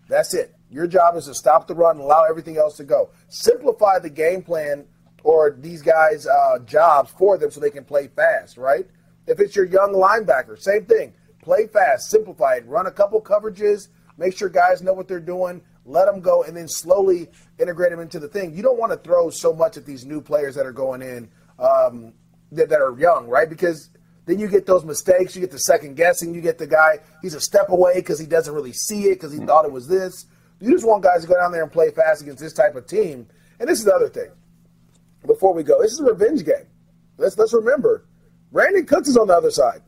That's 0.09 0.35
it. 0.35 0.55
Your 0.71 0.87
job 0.87 1.17
is 1.17 1.27
to 1.27 1.35
stop 1.35 1.67
the 1.67 1.75
run 1.75 1.97
and 1.97 2.05
allow 2.05 2.25
everything 2.25 2.57
else 2.57 2.77
to 2.77 2.85
go. 2.85 3.11
Simplify 3.29 3.99
the 3.99 4.11
game 4.11 4.43
plan 4.43 4.87
or 5.25 5.57
these 5.59 5.83
guys' 5.83 6.27
uh, 6.27 6.61
jobs 6.61 7.11
for 7.19 7.37
them 7.37 7.51
so 7.51 7.61
they 7.61 7.71
can 7.71 7.85
play 7.85 8.09
fast, 8.09 8.57
right? 8.57 8.87
If 9.27 9.41
it's 9.41 9.57
your 9.57 9.67
young 9.67 9.93
linebacker, 9.93 10.59
same 10.59 10.87
thing. 10.87 11.13
Play 11.43 11.67
fast, 11.67 12.11
simplify 12.11 12.57
it, 12.57 12.67
run 12.67 12.87
a 12.87 12.91
couple 12.91 13.21
coverages, 13.21 13.89
make 14.17 14.37
sure 14.37 14.49
guys 14.49 14.83
know 14.83 14.93
what 14.93 15.09
they're 15.09 15.19
doing, 15.21 15.63
let 15.85 16.05
them 16.05 16.21
go, 16.21 16.45
and 16.45 16.57
then 16.57 16.69
slowly 16.69 17.29
integrate 17.59 17.91
them 17.91 18.01
into 18.01 18.19
the 18.19 18.29
thing. 18.29 18.55
You 18.55 18.63
don't 18.63 18.79
want 18.79 18.93
to 18.93 18.99
throw 18.99 19.31
so 19.31 19.53
much 19.53 19.77
at 19.77 19.87
these 19.87 20.05
new 20.05 20.21
players 20.21 20.55
that 20.55 20.67
are 20.67 20.73
going 20.73 21.03
in 21.03 21.31
um, 21.59 22.13
that, 22.53 22.69
that 22.69 22.81
are 22.81 22.99
young, 22.99 23.29
right? 23.29 23.49
Because 23.49 23.91
then 24.27 24.39
you 24.39 24.49
get 24.49 24.67
those 24.67 24.85
mistakes, 24.85 25.35
you 25.35 25.41
get 25.41 25.51
the 25.51 25.59
second 25.59 25.97
guessing, 25.97 26.35
you 26.35 26.41
get 26.41 26.59
the 26.59 26.67
guy, 26.67 26.99
he's 27.23 27.35
a 27.35 27.41
step 27.41 27.69
away 27.69 27.95
because 27.97 28.19
he 28.19 28.27
doesn't 28.27 28.55
really 28.55 28.73
see 28.73 29.05
it 29.05 29.15
because 29.15 29.33
he 29.33 29.39
hmm. 29.39 29.47
thought 29.47 29.65
it 29.65 29.73
was 29.73 29.89
this. 29.89 30.27
You 30.61 30.71
just 30.73 30.87
want 30.87 31.03
guys 31.03 31.23
to 31.23 31.29
go 31.29 31.35
down 31.35 31.53
there 31.53 31.63
and 31.63 31.73
play 31.73 31.91
fast 31.91 32.23
against 32.23 32.41
this 32.41 32.53
type 32.53 32.75
of 32.75 32.87
team. 32.87 33.27
And 33.59 33.69
this 33.69 33.79
is 33.79 33.85
the 33.85 33.95
other 33.95 34.09
thing 34.09 34.31
before 35.27 35.55
we 35.55 35.63
go. 35.63 35.81
This 35.81 35.93
is 35.93 36.01
a 36.01 36.05
revenge 36.05 36.45
game. 36.45 36.67
Let's 37.17 37.37
let's 37.37 37.53
remember, 37.53 38.07
Brandin 38.53 38.87
Cooks 38.87 39.09
is 39.09 39.17
on 39.17 39.27
the 39.27 39.37
other 39.37 39.51
side. 39.51 39.83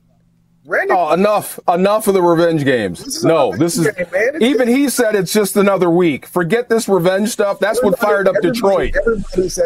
Brandin, 0.66 0.90
oh, 0.90 1.12
enough, 1.12 1.58
enough 1.66 2.06
of 2.06 2.14
the 2.14 2.22
revenge 2.22 2.64
games. 2.64 3.04
This 3.04 3.24
no, 3.24 3.56
this 3.56 3.76
is 3.76 3.90
game, 3.90 4.06
even 4.40 4.68
he 4.68 4.88
said 4.88 5.16
it's 5.16 5.32
just 5.32 5.56
another 5.56 5.90
week. 5.90 6.24
Forget 6.26 6.68
this 6.68 6.88
revenge 6.88 7.30
stuff. 7.30 7.58
That's 7.58 7.82
what 7.82 7.98
fired 7.98 8.28
up 8.28 8.36
Detroit. 8.40 8.94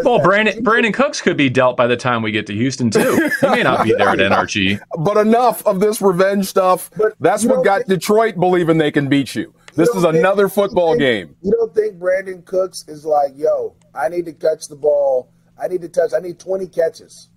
Well, 0.05 0.21
Brandon 0.21 0.65
Brandin 0.65 0.95
Cooks 0.95 1.21
could 1.21 1.37
be 1.37 1.51
dealt 1.51 1.77
by 1.77 1.87
the 1.87 1.97
time 1.99 2.23
we 2.23 2.33
get 2.33 2.47
to 2.47 2.55
Houston 2.55 2.91
too. 2.91 3.31
He 3.43 3.47
may 3.49 3.63
not 3.63 3.85
be 3.85 3.93
there 3.93 4.09
at 4.09 4.19
NRG. 4.19 4.81
But 5.01 5.19
enough 5.19 5.67
of 5.67 5.81
this 5.81 6.01
revenge 6.01 6.47
stuff. 6.47 6.91
But 6.97 7.15
That's 7.21 7.45
what 7.45 7.63
got 7.63 7.79
think, 7.79 7.89
Detroit 7.89 8.37
believing 8.37 8.79
they 8.79 8.91
can 8.91 9.09
beat 9.09 9.35
you. 9.35 9.53
This 9.75 9.91
you 9.93 9.99
is 9.99 10.05
another 10.05 10.49
football 10.49 10.93
think, 10.93 11.01
game. 11.01 11.37
You 11.43 11.53
don't 11.53 11.75
think 11.75 11.99
Brandin 11.99 12.43
Cooks 12.47 12.87
is 12.89 13.05
like, 13.05 13.33
yo, 13.37 13.77
I 13.95 14.09
need 14.09 14.25
to 14.25 14.33
catch 14.33 14.69
the 14.69 14.77
ball 14.77 15.31
I 15.59 15.69
need 15.69 15.83
to 15.83 15.89
touch. 15.89 16.13
I 16.15 16.21
need 16.21 16.39
20 16.39 16.67
catches 16.69 17.29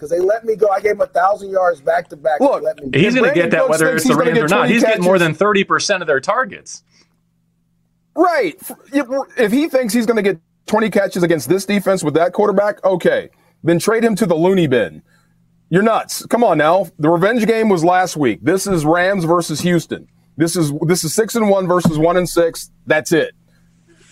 because 0.00 0.10
they 0.10 0.18
let 0.18 0.46
me 0.46 0.56
go. 0.56 0.68
I 0.70 0.80
gave 0.80 0.92
him 0.92 1.02
a 1.02 1.06
thousand 1.06 1.50
yards 1.50 1.82
back 1.82 2.08
to 2.08 2.16
back. 2.16 2.40
Look, 2.40 2.64
he's 2.94 3.14
going 3.14 3.28
to 3.28 3.34
get 3.34 3.50
that 3.50 3.68
whether 3.68 3.94
it's 3.94 4.08
the 4.08 4.16
Rams 4.16 4.38
or 4.38 4.48
not. 4.48 4.70
He's 4.70 4.82
catches. 4.82 4.94
getting 4.94 5.04
more 5.04 5.18
than 5.18 5.34
30 5.34 5.64
percent 5.64 6.02
of 6.02 6.06
their 6.06 6.20
targets. 6.20 6.82
Right. 8.16 8.56
If 8.92 9.52
he 9.52 9.68
thinks 9.68 9.92
he's 9.92 10.06
going 10.06 10.16
to 10.16 10.22
get 10.22 10.40
20 10.66 10.90
catches 10.90 11.22
against 11.22 11.48
this 11.48 11.64
defense 11.64 12.02
with 12.02 12.14
that 12.14 12.32
quarterback, 12.32 12.82
okay, 12.84 13.28
then 13.62 13.78
trade 13.78 14.02
him 14.02 14.16
to 14.16 14.26
the 14.26 14.34
loony 14.34 14.66
bin. 14.66 15.02
You're 15.68 15.82
nuts. 15.82 16.26
Come 16.26 16.42
on 16.42 16.58
now. 16.58 16.86
The 16.98 17.10
revenge 17.10 17.46
game 17.46 17.68
was 17.68 17.84
last 17.84 18.16
week. 18.16 18.40
This 18.42 18.66
is 18.66 18.84
Rams 18.84 19.24
versus 19.24 19.60
Houston. 19.60 20.08
This 20.36 20.56
is 20.56 20.72
this 20.86 21.04
is 21.04 21.14
six 21.14 21.36
and 21.36 21.50
one 21.50 21.68
versus 21.68 21.98
one 21.98 22.16
and 22.16 22.28
six. 22.28 22.70
That's 22.86 23.12
it. 23.12 23.34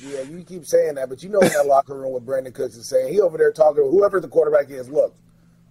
Yeah, 0.00 0.22
you 0.22 0.44
keep 0.44 0.64
saying 0.64 0.94
that, 0.94 1.08
but 1.08 1.22
you 1.22 1.28
know 1.28 1.40
in 1.40 1.48
that 1.48 1.66
locker 1.66 1.98
room 1.98 2.12
what 2.12 2.24
Brandin 2.24 2.54
Cooks 2.54 2.76
is 2.76 2.86
saying. 2.86 3.12
He 3.12 3.20
over 3.20 3.36
there 3.36 3.50
talking 3.50 3.82
to 3.82 3.90
whoever 3.90 4.20
the 4.20 4.28
quarterback 4.28 4.70
is. 4.70 4.88
Look, 4.88 5.16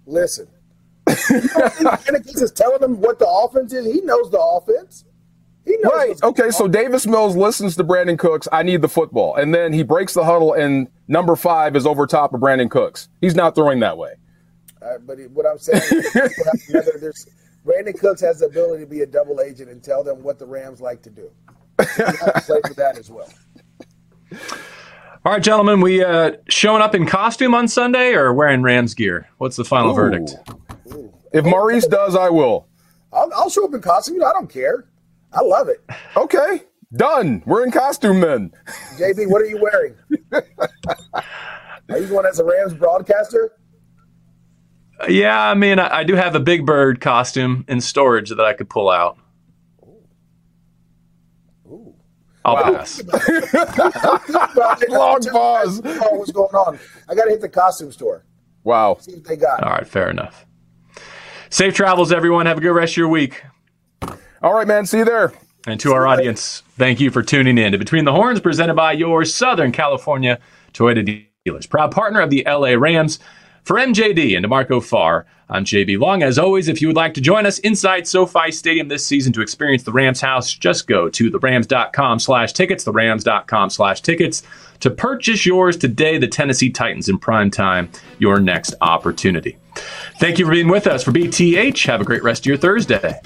listen. 0.07 0.47
Cooks 1.05 2.41
is 2.41 2.51
telling 2.51 2.81
him 2.81 2.99
what 2.99 3.19
the 3.19 3.27
offense 3.27 3.73
is. 3.73 3.85
He 3.85 4.01
knows 4.01 4.29
the 4.31 4.39
offense. 4.39 5.05
He 5.65 5.77
knows 5.77 5.93
right. 5.93 6.23
Okay. 6.23 6.49
So 6.51 6.67
Davis 6.67 7.05
Mills 7.05 7.35
listens 7.35 7.75
to 7.75 7.83
Brandin 7.83 8.17
Cooks. 8.17 8.47
I 8.51 8.63
need 8.63 8.81
the 8.81 8.89
football, 8.89 9.35
and 9.35 9.53
then 9.53 9.73
he 9.73 9.83
breaks 9.83 10.13
the 10.13 10.23
huddle, 10.23 10.53
and 10.53 10.87
number 11.07 11.35
five 11.35 11.75
is 11.75 11.85
over 11.85 12.07
top 12.07 12.33
of 12.33 12.41
Brandin 12.41 12.69
Cooks. 12.69 13.09
He's 13.21 13.35
not 13.35 13.55
throwing 13.55 13.79
that 13.81 13.97
way. 13.97 14.13
Uh, 14.81 14.97
but 15.05 15.17
what 15.31 15.45
I'm 15.45 15.57
saying, 15.57 15.81
is, 15.81 17.27
Brandin 17.65 17.99
Cooks 17.99 18.21
has 18.21 18.39
the 18.39 18.45
ability 18.45 18.83
to 18.83 18.89
be 18.89 19.01
a 19.01 19.05
double 19.05 19.41
agent 19.41 19.69
and 19.69 19.83
tell 19.83 20.03
them 20.03 20.23
what 20.23 20.39
the 20.39 20.45
Rams 20.45 20.79
like 20.79 21.01
to 21.03 21.09
do. 21.09 21.29
You 21.79 21.85
have 22.05 22.33
to 22.33 22.41
play 22.45 22.61
for 22.65 22.73
that 22.75 22.97
as 22.97 23.09
well. 23.09 23.29
All 25.27 25.33
right, 25.33 25.43
gentlemen, 25.43 25.81
we 25.81 26.01
uh, 26.01 26.37
showing 26.47 26.81
up 26.81 26.95
in 26.95 27.05
costume 27.05 27.53
on 27.53 27.67
Sunday 27.67 28.13
or 28.13 28.33
wearing 28.33 28.61
Rams 28.61 28.93
gear? 28.93 29.27
What's 29.39 29.57
the 29.57 29.65
final 29.65 29.91
Ooh. 29.91 29.95
verdict? 29.95 30.37
If 31.33 31.43
Maurice 31.43 31.85
does, 31.85 32.15
I 32.15 32.29
will. 32.29 32.69
I'll, 33.11 33.29
I'll 33.35 33.49
show 33.49 33.65
up 33.65 33.73
in 33.73 33.81
costume. 33.81 34.23
I 34.23 34.31
don't 34.31 34.49
care. 34.49 34.87
I 35.33 35.41
love 35.41 35.67
it. 35.67 35.83
Okay, 36.15 36.63
done. 36.95 37.43
We're 37.45 37.65
in 37.65 37.71
costume 37.71 38.21
then. 38.21 38.53
JB, 38.97 39.29
what 39.29 39.41
are 39.41 39.47
you 39.47 39.59
wearing? 39.61 39.95
are 41.89 41.99
you 41.99 42.07
going 42.07 42.25
as 42.25 42.39
a 42.39 42.45
Rams 42.45 42.73
broadcaster? 42.73 43.51
Yeah, 45.09 45.37
I 45.37 45.55
mean, 45.55 45.77
I, 45.77 45.93
I 45.93 46.03
do 46.05 46.15
have 46.15 46.35
a 46.35 46.39
Big 46.39 46.65
Bird 46.65 47.01
costume 47.01 47.65
in 47.67 47.81
storage 47.81 48.29
that 48.29 48.39
I 48.39 48.53
could 48.53 48.69
pull 48.69 48.89
out. 48.89 49.17
I'll 52.47 52.55
wow. 52.55 52.77
pass. 52.77 53.03
Long 54.89 55.19
pause. 55.21 55.81
What's 55.83 56.31
going 56.31 56.55
on? 56.55 56.79
I 57.09 57.15
got 57.15 57.25
to 57.25 57.31
hit 57.31 57.41
the 57.41 57.49
costume 57.49 57.91
store. 57.91 58.23
Wow. 58.63 58.97
See 59.01 59.15
what 59.15 59.25
they 59.25 59.35
got. 59.35 59.61
All 59.63 59.71
right, 59.71 59.85
fair 59.85 60.09
enough. 60.09 60.45
Safe 61.49 61.73
travels, 61.73 62.13
everyone. 62.13 62.45
Have 62.45 62.57
a 62.57 62.61
good 62.61 62.71
rest 62.71 62.93
of 62.93 62.97
your 62.97 63.09
week. 63.09 63.43
All 64.41 64.53
right, 64.53 64.67
man. 64.67 64.85
See 64.85 64.99
you 64.99 65.05
there. 65.05 65.33
And 65.65 65.77
to 65.81 65.89
See 65.89 65.93
our 65.93 66.07
audience, 66.07 66.63
thank 66.77 67.01
you 67.01 67.11
for 67.11 67.21
tuning 67.21 67.57
in 67.57 67.73
to 67.73 67.77
Between 67.77 68.05
the 68.05 68.13
Horns, 68.13 68.39
presented 68.39 68.75
by 68.75 68.93
your 68.93 69.25
Southern 69.25 69.73
California 69.73 70.39
Toyota 70.73 71.27
dealers, 71.43 71.67
proud 71.67 71.91
partner 71.91 72.21
of 72.21 72.29
the 72.29 72.45
LA 72.47 72.75
Rams. 72.75 73.19
For 73.67 73.75
MJD 73.75 74.37
and 74.37 74.45
DeMarco 74.45 74.81
Farr, 74.81 75.25
I'm 75.49 75.65
JB 75.65 75.99
Long. 75.99 76.23
As 76.23 76.39
always, 76.39 76.69
if 76.69 76.81
you 76.81 76.87
would 76.87 76.95
like 76.95 77.13
to 77.15 77.19
join 77.19 77.45
us 77.45 77.59
inside 77.59 78.07
SoFi 78.07 78.49
Stadium 78.49 78.87
this 78.87 79.05
season 79.05 79.33
to 79.33 79.41
experience 79.41 79.83
the 79.83 79.91
Rams 79.91 80.21
house, 80.21 80.53
just 80.53 80.87
go 80.87 81.09
to 81.09 81.29
therams.com 81.29 82.19
slash 82.19 82.53
tickets, 82.53 82.85
therams.com 82.85 83.69
slash 83.69 83.99
tickets 83.99 84.43
to 84.79 84.89
purchase 84.89 85.45
yours 85.45 85.75
today. 85.75 86.17
The 86.17 86.29
Tennessee 86.29 86.69
Titans 86.69 87.09
in 87.09 87.17
prime 87.17 87.51
time, 87.51 87.89
your 88.19 88.39
next 88.39 88.73
opportunity. 88.79 89.57
Thank 90.17 90.39
you 90.39 90.45
for 90.45 90.53
being 90.53 90.69
with 90.69 90.87
us 90.87 91.03
for 91.03 91.11
BTH. 91.11 91.85
Have 91.87 91.99
a 91.99 92.05
great 92.05 92.23
rest 92.23 92.43
of 92.43 92.45
your 92.45 92.57
Thursday. 92.57 93.19